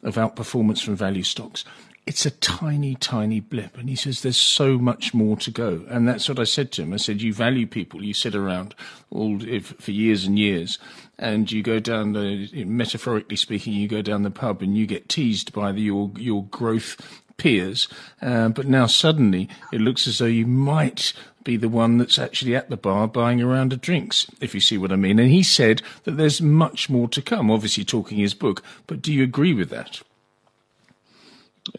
of 0.03 0.15
outperformance 0.15 0.83
from 0.83 0.95
value 0.95 1.23
stocks 1.23 1.63
it's 2.07 2.25
a 2.25 2.31
tiny, 2.31 2.95
tiny 2.95 3.39
blip. 3.39 3.77
And 3.77 3.87
he 3.87 3.95
says, 3.95 4.21
there's 4.21 4.37
so 4.37 4.77
much 4.77 5.13
more 5.13 5.37
to 5.37 5.51
go. 5.51 5.85
And 5.87 6.07
that's 6.07 6.27
what 6.27 6.39
I 6.39 6.45
said 6.45 6.71
to 6.73 6.81
him. 6.81 6.93
I 6.93 6.97
said, 6.97 7.21
you 7.21 7.33
value 7.33 7.67
people. 7.67 8.03
You 8.03 8.13
sit 8.13 8.35
around 8.35 8.75
all 9.09 9.39
for 9.79 9.91
years 9.91 10.25
and 10.25 10.37
years 10.37 10.79
and 11.19 11.51
you 11.51 11.61
go 11.61 11.79
down 11.79 12.13
the, 12.13 12.65
metaphorically 12.65 13.35
speaking, 13.37 13.73
you 13.73 13.87
go 13.87 14.01
down 14.01 14.23
the 14.23 14.31
pub 14.31 14.61
and 14.61 14.75
you 14.75 14.87
get 14.87 15.09
teased 15.09 15.53
by 15.53 15.71
the, 15.71 15.81
your, 15.81 16.11
your 16.17 16.45
growth 16.45 17.21
peers. 17.37 17.87
Uh, 18.21 18.49
but 18.49 18.67
now 18.67 18.87
suddenly 18.87 19.47
it 19.71 19.81
looks 19.81 20.07
as 20.07 20.17
though 20.17 20.25
you 20.25 20.47
might 20.47 21.13
be 21.43 21.57
the 21.57 21.69
one 21.69 21.97
that's 21.97 22.19
actually 22.19 22.55
at 22.55 22.69
the 22.69 22.77
bar 22.77 23.07
buying 23.07 23.41
a 23.41 23.47
round 23.47 23.73
of 23.73 23.81
drinks, 23.81 24.27
if 24.39 24.53
you 24.53 24.59
see 24.59 24.77
what 24.77 24.91
I 24.91 24.95
mean. 24.95 25.19
And 25.19 25.29
he 25.29 25.43
said 25.43 25.81
that 26.03 26.17
there's 26.17 26.41
much 26.41 26.89
more 26.89 27.07
to 27.09 27.21
come, 27.21 27.49
obviously 27.49 27.83
talking 27.83 28.17
his 28.17 28.33
book. 28.33 28.63
But 28.87 29.01
do 29.01 29.13
you 29.13 29.23
agree 29.23 29.53
with 29.53 29.69
that? 29.69 30.01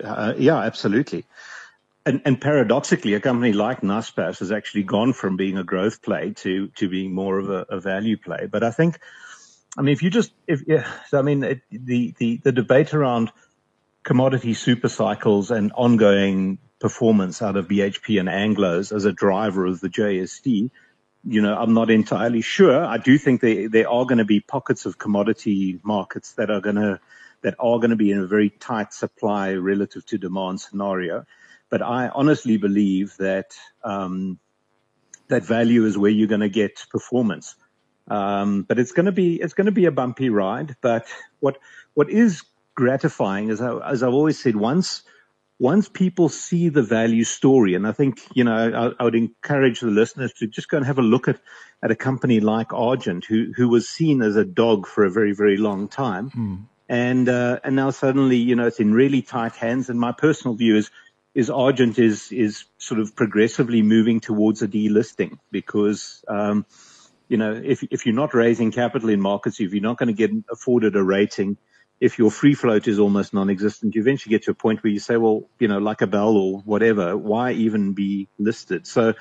Uh, 0.03 0.35
yeah, 0.37 0.59
absolutely. 0.59 1.25
And, 2.05 2.21
and, 2.25 2.40
paradoxically, 2.40 3.14
a 3.14 3.21
company 3.21 3.53
like 3.53 3.81
Naspers 3.83 4.40
has 4.40 4.51
actually 4.51 4.83
gone 4.83 5.12
from 5.12 5.37
being 5.37 5.57
a 5.57 5.64
growth 5.64 6.03
play 6.03 6.33
to 6.38 6.68
to 6.68 6.88
being 6.88 7.14
more 7.14 7.38
of 7.38 7.49
a, 7.49 7.64
a 7.68 7.81
value 7.81 8.16
play. 8.16 8.49
But 8.51 8.64
I 8.64 8.73
think, 8.73 8.99
I 9.79 9.83
mean, 9.83 9.92
if 9.92 10.03
you 10.03 10.11
just 10.11 10.33
if 10.49 10.62
yeah, 10.66 10.90
I 11.12 11.23
mean 11.23 11.45
it, 11.45 11.61
the 11.71 12.12
the 12.18 12.40
the 12.42 12.51
debate 12.51 12.92
around 12.92 13.31
commodity 14.03 14.55
super 14.55 14.88
cycles 14.88 15.53
and 15.53 15.71
ongoing 15.77 16.59
performance 16.81 17.40
out 17.40 17.57
of 17.57 17.68
BHP 17.68 18.18
and 18.18 18.29
Anglo's 18.29 18.90
as 18.90 19.05
a 19.05 19.12
driver 19.12 19.64
of 19.64 19.79
the 19.79 19.88
JSE, 19.88 20.71
you 21.25 21.40
know, 21.40 21.57
I'm 21.57 21.73
not 21.73 21.88
entirely 21.88 22.40
sure. 22.40 22.85
I 22.85 22.99
do 22.99 23.16
think 23.16 23.40
there 23.40 23.68
there 23.68 23.88
are 23.88 24.05
going 24.07 24.18
to 24.18 24.25
be 24.25 24.40
pockets 24.40 24.87
of 24.87 24.99
commodity 24.99 25.79
markets 25.85 26.33
that 26.33 26.51
are 26.51 26.61
going 26.61 26.77
to 26.77 26.99
that 27.43 27.55
are 27.59 27.79
going 27.79 27.91
to 27.91 27.97
be 27.97 28.11
in 28.11 28.19
a 28.19 28.27
very 28.27 28.51
tight 28.51 28.93
supply 28.93 29.53
relative 29.55 30.07
to 30.07 30.19
demand 30.19 30.61
scenario. 30.61 31.25
But 31.69 31.83
I 31.83 32.09
honestly 32.09 32.57
believe 32.57 33.17
that 33.19 33.57
um, 33.85 34.39
that 35.29 35.45
value 35.45 35.85
is 35.85 35.99
where 35.99 36.11
you're 36.11 36.29
going 36.29 36.41
to 36.41 36.49
get 36.49 36.87
performance. 36.91 37.55
Um, 38.09 38.63
but 38.63 38.79
it's 38.79 38.93
going 38.93 39.07
to 39.07 39.13
be 39.13 39.41
it's 39.41 39.55
going 39.55 39.67
to 39.67 39.73
be 39.73 39.87
a 39.87 39.93
bumpy 39.93 40.29
ride. 40.29 40.77
But 40.81 41.07
what 41.41 41.59
what 41.95 42.11
is 42.11 42.43
gratifying 42.75 43.49
is, 43.49 43.61
as 43.61 44.03
I've 44.03 44.13
always 44.13 44.41
said, 44.41 44.57
once 44.57 45.03
once 45.59 45.89
people 45.89 46.29
see 46.29 46.69
the 46.69 46.83
value 46.83 47.25
story, 47.25 47.75
and 47.75 47.87
I 47.87 47.93
think 47.93 48.21
you 48.35 48.45
know 48.45 48.95
I, 48.99 49.03
I 49.03 49.05
would 49.05 49.15
encourage 49.15 49.81
the 49.81 49.87
listeners 49.87 50.33
to 50.35 50.47
just 50.47 50.69
go 50.69 50.77
and 50.77 50.87
have 50.87 50.99
a 50.99 51.03
look 51.03 51.29
at 51.29 51.41
at 51.83 51.91
a 51.91 51.97
company 51.97 52.41
like 52.41 52.73
Argent, 52.73 53.25
who 53.25 53.53
who 53.57 53.69
was 53.69 53.89
seen 53.89 54.21
as 54.21 54.37
a 54.37 54.45
dog 54.45 54.87
for 54.87 55.05
a 55.05 55.11
very 55.11 55.33
very 55.33 55.57
long 55.57 55.89
time. 55.89 56.31
Mm 56.31 56.67
and 56.93 57.27
uh, 57.27 57.59
and 57.65 57.75
now 57.75 57.89
suddenly 57.89 58.37
you 58.37 58.55
know 58.55 58.67
it's 58.67 58.79
in 58.79 58.93
really 58.93 59.23
tight 59.23 59.57
hands. 59.57 59.89
And 59.89 59.99
my 59.99 60.13
personal 60.13 60.55
view 60.55 60.77
is 60.77 60.91
is 61.35 61.49
Argent 61.49 61.99
is 61.99 62.31
is 62.31 62.65
sort 62.77 63.01
of 63.01 63.17
progressively 63.17 63.81
moving 63.81 64.21
towards 64.21 64.61
a 64.61 64.69
delisting 64.69 65.39
because 65.51 66.23
um, 66.29 66.67
you 67.29 67.39
know 67.39 67.55
if 67.55 67.83
if 67.85 68.05
you're 68.05 68.15
not 68.15 68.35
raising 68.35 68.71
capital 68.71 69.09
in 69.09 69.23
markets, 69.23 69.59
if 69.59 69.73
you're 69.73 69.83
not 69.83 69.97
going 69.97 70.09
to 70.09 70.13
get 70.13 70.31
afforded 70.51 70.95
a 70.95 71.03
rating, 71.03 71.57
if 71.99 72.19
your 72.19 72.31
free 72.31 72.53
float 72.53 72.87
is 72.87 72.99
almost 72.99 73.33
non-existent, 73.33 73.95
you 73.95 74.03
eventually 74.03 74.31
get 74.31 74.43
to 74.43 74.51
a 74.51 74.55
point 74.55 74.85
where 74.85 74.93
you 74.93 75.01
say, 75.01 75.17
well, 75.17 75.49
you 75.59 75.69
know, 75.69 75.79
like 75.79 76.03
a 76.03 76.07
bell 76.07 76.37
or 76.37 76.59
whatever, 76.59 77.17
why 77.17 77.53
even 77.53 77.95
be 77.95 78.29
listed? 78.39 78.87
So. 78.87 79.15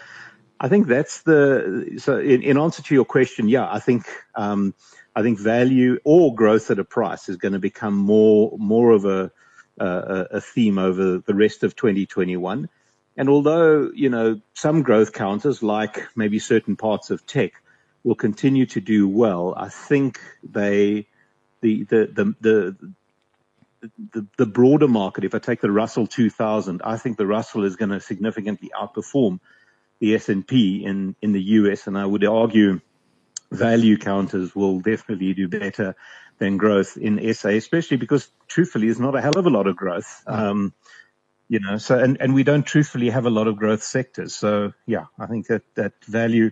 I 0.63 0.69
think 0.69 0.85
that's 0.85 1.23
the 1.23 1.95
so 1.97 2.19
in, 2.19 2.43
in 2.43 2.55
answer 2.55 2.83
to 2.83 2.93
your 2.93 3.03
question, 3.03 3.49
yeah, 3.49 3.67
I 3.67 3.79
think 3.79 4.05
um, 4.35 4.75
I 5.15 5.21
think 5.21 5.39
value 5.39 5.99
or 6.03 6.33
growth 6.33 6.71
at 6.71 6.79
a 6.79 6.83
price 6.83 7.29
is 7.29 7.37
going 7.37 7.53
to 7.53 7.59
become 7.59 7.95
more 7.95 8.55
more 8.57 8.91
of 8.91 9.05
a 9.05 9.31
a, 9.77 10.27
a 10.31 10.41
theme 10.41 10.77
over 10.77 11.19
the 11.19 11.33
rest 11.33 11.63
of 11.63 11.75
2021. 11.75 12.69
And 13.17 13.29
although 13.29 13.91
you 13.93 14.09
know 14.09 14.41
some 14.53 14.83
growth 14.83 15.13
counters, 15.13 15.61
like 15.61 16.07
maybe 16.15 16.39
certain 16.39 16.75
parts 16.75 17.11
of 17.11 17.25
tech, 17.25 17.53
will 18.03 18.15
continue 18.15 18.65
to 18.67 18.81
do 18.81 19.07
well, 19.07 19.53
I 19.57 19.69
think 19.69 20.19
they 20.43 21.07
the 21.61 21.83
the 21.83 22.07
the 22.13 22.35
the 22.41 22.93
the, 24.13 24.27
the 24.37 24.45
broader 24.45 24.87
market, 24.87 25.23
if 25.23 25.33
I 25.33 25.39
take 25.39 25.61
the 25.61 25.71
Russell 25.71 26.05
2000, 26.05 26.81
I 26.83 26.97
think 26.97 27.17
the 27.17 27.25
Russell 27.25 27.63
is 27.63 27.75
going 27.75 27.89
to 27.89 27.99
significantly 27.99 28.71
outperform 28.79 29.39
the 29.99 30.15
S&P 30.15 30.83
in, 30.85 31.15
in 31.21 31.31
the 31.31 31.41
US. 31.41 31.87
And 31.87 31.97
I 31.97 32.05
would 32.05 32.23
argue 32.23 32.81
value 33.51 33.97
counters 33.97 34.55
will 34.55 34.79
definitely 34.79 35.33
do 35.33 35.47
better 35.47 35.95
than 36.39 36.57
growth 36.57 36.97
in 36.97 37.33
SA, 37.33 37.49
especially 37.49 37.97
because 37.97 38.29
truthfully, 38.47 38.87
there's 38.87 38.99
not 38.99 39.15
a 39.15 39.21
hell 39.21 39.37
of 39.37 39.45
a 39.45 39.49
lot 39.49 39.67
of 39.67 39.75
growth. 39.75 40.23
Um, 40.25 40.73
you 41.49 41.59
know, 41.59 41.77
so, 41.77 41.99
and, 41.99 42.19
and 42.21 42.33
we 42.33 42.43
don't 42.43 42.65
truthfully 42.65 43.09
have 43.09 43.25
a 43.25 43.29
lot 43.29 43.47
of 43.47 43.57
growth 43.57 43.83
sectors. 43.83 44.33
So 44.33 44.71
yeah, 44.87 45.05
I 45.19 45.25
think 45.25 45.47
that, 45.47 45.63
that 45.75 45.93
value, 46.05 46.51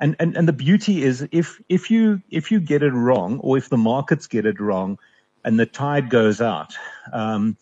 and, 0.00 0.14
and, 0.20 0.36
and 0.36 0.46
the 0.46 0.52
beauty 0.52 1.02
is 1.02 1.26
if, 1.32 1.60
if 1.68 1.90
you, 1.90 2.22
if 2.30 2.52
you 2.52 2.60
get 2.60 2.84
it 2.84 2.92
wrong 2.92 3.40
or 3.40 3.58
if 3.58 3.68
the 3.68 3.76
markets 3.76 4.28
get 4.28 4.46
it 4.46 4.60
wrong 4.60 4.98
and 5.44 5.58
the 5.58 5.66
tide 5.66 6.08
goes 6.08 6.40
out, 6.40 6.72
um, 7.12 7.56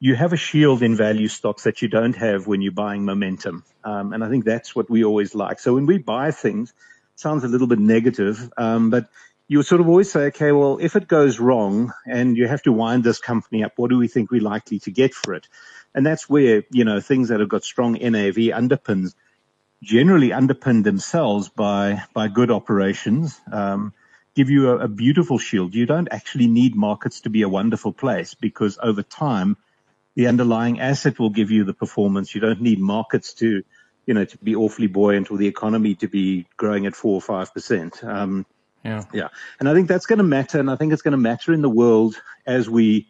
you 0.00 0.14
have 0.14 0.32
a 0.32 0.36
shield 0.36 0.82
in 0.82 0.96
value 0.96 1.28
stocks 1.28 1.64
that 1.64 1.82
you 1.82 1.88
don't 1.88 2.16
have 2.16 2.46
when 2.46 2.62
you're 2.62 2.72
buying 2.72 3.04
momentum. 3.04 3.62
Um, 3.84 4.14
and 4.14 4.24
I 4.24 4.30
think 4.30 4.46
that's 4.46 4.74
what 4.74 4.88
we 4.88 5.04
always 5.04 5.34
like. 5.34 5.60
So 5.60 5.74
when 5.74 5.86
we 5.86 5.98
buy 5.98 6.30
things, 6.30 6.72
sounds 7.22 7.44
a 7.44 7.48
little 7.48 7.66
bit 7.66 7.78
negative, 7.78 8.52
um, 8.56 8.90
but 8.90 9.08
you 9.48 9.62
sort 9.62 9.80
of 9.80 9.88
always 9.88 10.10
say, 10.10 10.26
okay, 10.26 10.52
well, 10.52 10.78
if 10.80 10.96
it 10.96 11.08
goes 11.08 11.38
wrong 11.38 11.92
and 12.06 12.36
you 12.36 12.48
have 12.48 12.62
to 12.62 12.72
wind 12.72 13.04
this 13.04 13.18
company 13.18 13.64
up, 13.64 13.72
what 13.76 13.90
do 13.90 13.98
we 13.98 14.08
think 14.08 14.30
we're 14.30 14.40
likely 14.42 14.78
to 14.80 14.90
get 14.90 15.14
for 15.14 15.34
it? 15.34 15.46
And 15.94 16.06
that's 16.06 16.28
where, 16.28 16.64
you 16.70 16.84
know, 16.84 17.00
things 17.00 17.28
that 17.28 17.40
have 17.40 17.48
got 17.48 17.64
strong 17.64 17.92
NAV 17.92 18.36
underpins 18.52 19.14
generally 19.82 20.28
underpin 20.28 20.84
themselves 20.84 21.48
by, 21.48 22.02
by 22.14 22.28
good 22.28 22.50
operations, 22.50 23.38
um, 23.50 23.92
give 24.34 24.48
you 24.48 24.70
a, 24.70 24.84
a 24.84 24.88
beautiful 24.88 25.38
shield. 25.38 25.74
You 25.74 25.86
don't 25.86 26.08
actually 26.10 26.46
need 26.46 26.74
markets 26.74 27.22
to 27.22 27.30
be 27.30 27.42
a 27.42 27.48
wonderful 27.48 27.92
place 27.92 28.34
because 28.34 28.78
over 28.82 29.02
time, 29.02 29.56
the 30.14 30.28
underlying 30.28 30.80
asset 30.80 31.18
will 31.18 31.30
give 31.30 31.50
you 31.50 31.64
the 31.64 31.74
performance. 31.74 32.34
You 32.34 32.40
don't 32.40 32.60
need 32.60 32.78
markets 32.78 33.34
to, 33.34 33.64
you 34.06 34.14
know, 34.14 34.24
to 34.24 34.38
be 34.38 34.54
awfully 34.54 34.86
buoyant 34.86 35.30
or 35.30 35.36
the 35.36 35.46
economy 35.46 35.94
to 35.96 36.08
be 36.08 36.46
growing 36.56 36.86
at 36.86 36.94
four 36.94 37.14
or 37.14 37.20
five 37.20 37.52
percent. 37.52 38.02
Um, 38.02 38.46
yeah, 38.84 39.04
yeah, 39.12 39.28
and 39.60 39.68
I 39.68 39.74
think 39.74 39.88
that's 39.88 40.06
going 40.06 40.18
to 40.18 40.24
matter, 40.24 40.58
and 40.58 40.70
I 40.70 40.76
think 40.76 40.92
it's 40.92 41.02
going 41.02 41.12
to 41.12 41.18
matter 41.18 41.52
in 41.52 41.62
the 41.62 41.70
world 41.70 42.20
as 42.46 42.68
we. 42.68 43.08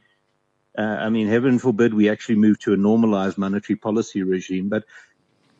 Uh, 0.76 0.82
I 0.82 1.10
mean, 1.10 1.28
heaven 1.28 1.58
forbid 1.58 1.92
we 1.92 2.08
actually 2.08 2.36
move 2.36 2.58
to 2.60 2.72
a 2.72 2.78
normalized 2.78 3.36
monetary 3.36 3.76
policy 3.76 4.22
regime, 4.22 4.70
but 4.70 4.84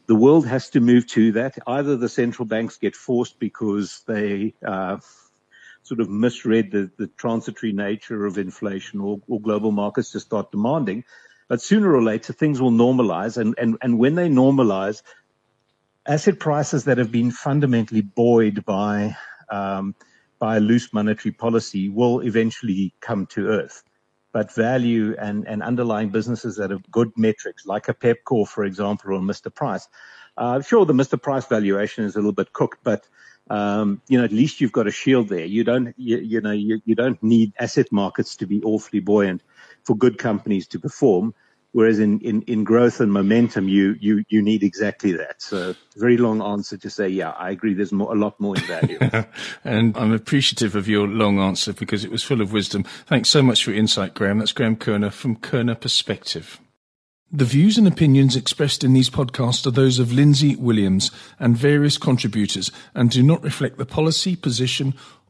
the 0.07 0.15
world 0.15 0.47
has 0.47 0.71
to 0.71 0.81
move 0.81 1.07
to 1.09 1.33
that. 1.33 1.59
Either 1.67 1.97
the 1.97 2.09
central 2.09 2.47
banks 2.47 2.79
get 2.79 2.97
forced 2.97 3.39
because 3.39 4.03
they 4.07 4.55
uh, 4.67 4.99
sort 5.83 6.01
of 6.01 6.09
misread 6.09 6.71
the, 6.71 6.91
the 6.97 7.07
transitory 7.07 7.73
nature 7.73 8.27
of 8.27 8.39
inflation 8.39 9.01
or, 9.01 9.21
or 9.29 9.41
global 9.41 9.73
markets 9.73 10.13
to 10.13 10.21
start 10.21 10.51
demanding. 10.51 11.05
But 11.49 11.61
sooner 11.61 11.95
or 11.95 12.03
later, 12.03 12.33
things 12.33 12.61
will 12.61 12.71
normalize. 12.71 13.37
And, 13.37 13.55
and, 13.59 13.77
and 13.83 13.99
when 13.99 14.15
they 14.15 14.29
normalize, 14.29 15.03
asset 16.07 16.39
prices 16.39 16.85
that 16.85 16.99
have 16.99 17.13
been 17.13 17.31
fundamentally 17.31 18.01
buoyed 18.01 18.65
by, 18.65 19.17
um, 19.51 19.95
by 20.39 20.59
loose 20.59 20.93
monetary 20.93 21.33
policy 21.33 21.89
will 21.89 22.21
eventually 22.21 22.95
come 23.01 23.27
to 23.27 23.49
earth. 23.49 23.83
But 24.33 24.55
value 24.55 25.15
and, 25.19 25.47
and 25.47 25.63
underlying 25.63 26.09
businesses 26.09 26.57
that 26.57 26.71
have 26.71 26.91
good 26.91 27.13
metrics, 27.17 27.67
like 27.67 27.89
a 27.89 27.95
Pepkor, 27.95 28.49
for 28.49 28.65
example, 28.65 29.15
or 29.15 29.21
Mr. 29.21 29.55
Price. 29.55 29.87
Uh, 30.37 30.63
sure, 30.63 30.87
the 30.87 30.95
Mr. 30.95 31.21
Price 31.21 31.47
valuation 31.47 32.05
is 32.05 32.17
a 32.17 32.19
little 32.19 32.33
bit 32.33 32.53
cooked, 32.55 32.79
but 32.83 33.07
um, 33.51 34.01
you 34.09 34.17
know, 34.19 34.25
at 34.25 34.33
least 34.33 34.61
you've 34.61 34.73
got 34.73 34.87
a 34.87 34.91
shield 34.91 35.29
there. 35.29 35.45
You 35.45 35.65
don't, 35.65 35.95
you, 35.99 36.19
you 36.19 36.41
know, 36.41 36.53
you, 36.53 36.81
you 36.87 36.95
don't 36.95 37.23
need 37.23 37.53
asset 37.59 37.91
markets 37.91 38.37
to 38.37 38.47
be 38.47 38.63
awfully 38.63 39.01
buoyant 39.01 39.43
for 39.85 39.97
good 39.97 40.17
companies 40.17 40.67
to 40.69 40.79
perform. 40.79 41.35
Whereas 41.73 41.99
in, 41.99 42.21
in, 42.21 42.43
in 42.43 42.65
growth 42.65 43.01
and 43.01 43.11
momentum, 43.11 43.67
you, 43.67 43.97
you, 43.99 44.25
you 44.29 44.43
need 44.43 44.63
exactly 44.63 45.13
that. 45.13 45.41
So 45.41 45.75
very 45.97 46.19
long 46.19 46.43
answer 46.43 46.77
to 46.77 46.91
say, 46.91 47.09
yeah, 47.09 47.31
I 47.31 47.51
agree. 47.51 47.73
There's 47.73 47.93
more, 47.93 48.13
a 48.13 48.19
lot 48.19 48.39
more 48.39 48.57
in 48.57 48.63
value. 48.63 48.99
and 49.65 49.97
I'm 49.97 50.13
appreciative 50.13 50.77
of 50.77 50.87
your 50.87 51.09
long 51.09 51.39
answer 51.39 51.73
because 51.73 52.05
it 52.05 52.11
was 52.11 52.23
full 52.23 52.43
of 52.43 52.53
wisdom. 52.53 52.85
Thanks 53.07 53.31
so 53.31 53.43
much 53.43 53.65
for 53.65 53.71
your 53.71 53.79
insight, 53.79 54.13
Graeme. 54.13 54.39
That's 54.39 54.53
Graeme 54.53 54.77
Korner 54.77 55.11
from 55.11 55.37
Korner 55.37 55.81
Perspective. 55.81 56.61
The 57.35 57.47
views 57.47 57.79
and 57.79 57.89
opinions 57.89 58.37
expressed 58.37 58.85
in 58.85 58.93
these 58.93 59.09
podcasts 59.09 59.67
are 59.67 59.71
those 59.71 59.99
of 59.99 60.13
Lindsay 60.13 60.55
Williams 60.55 61.11
and 61.41 61.57
various 61.57 61.97
contributors 61.97 62.71
and 62.95 63.11
do 63.11 63.23
not 63.23 63.43
reflect 63.43 63.79
the 63.79 63.87
policy, 63.87 64.37
position, 64.37 64.93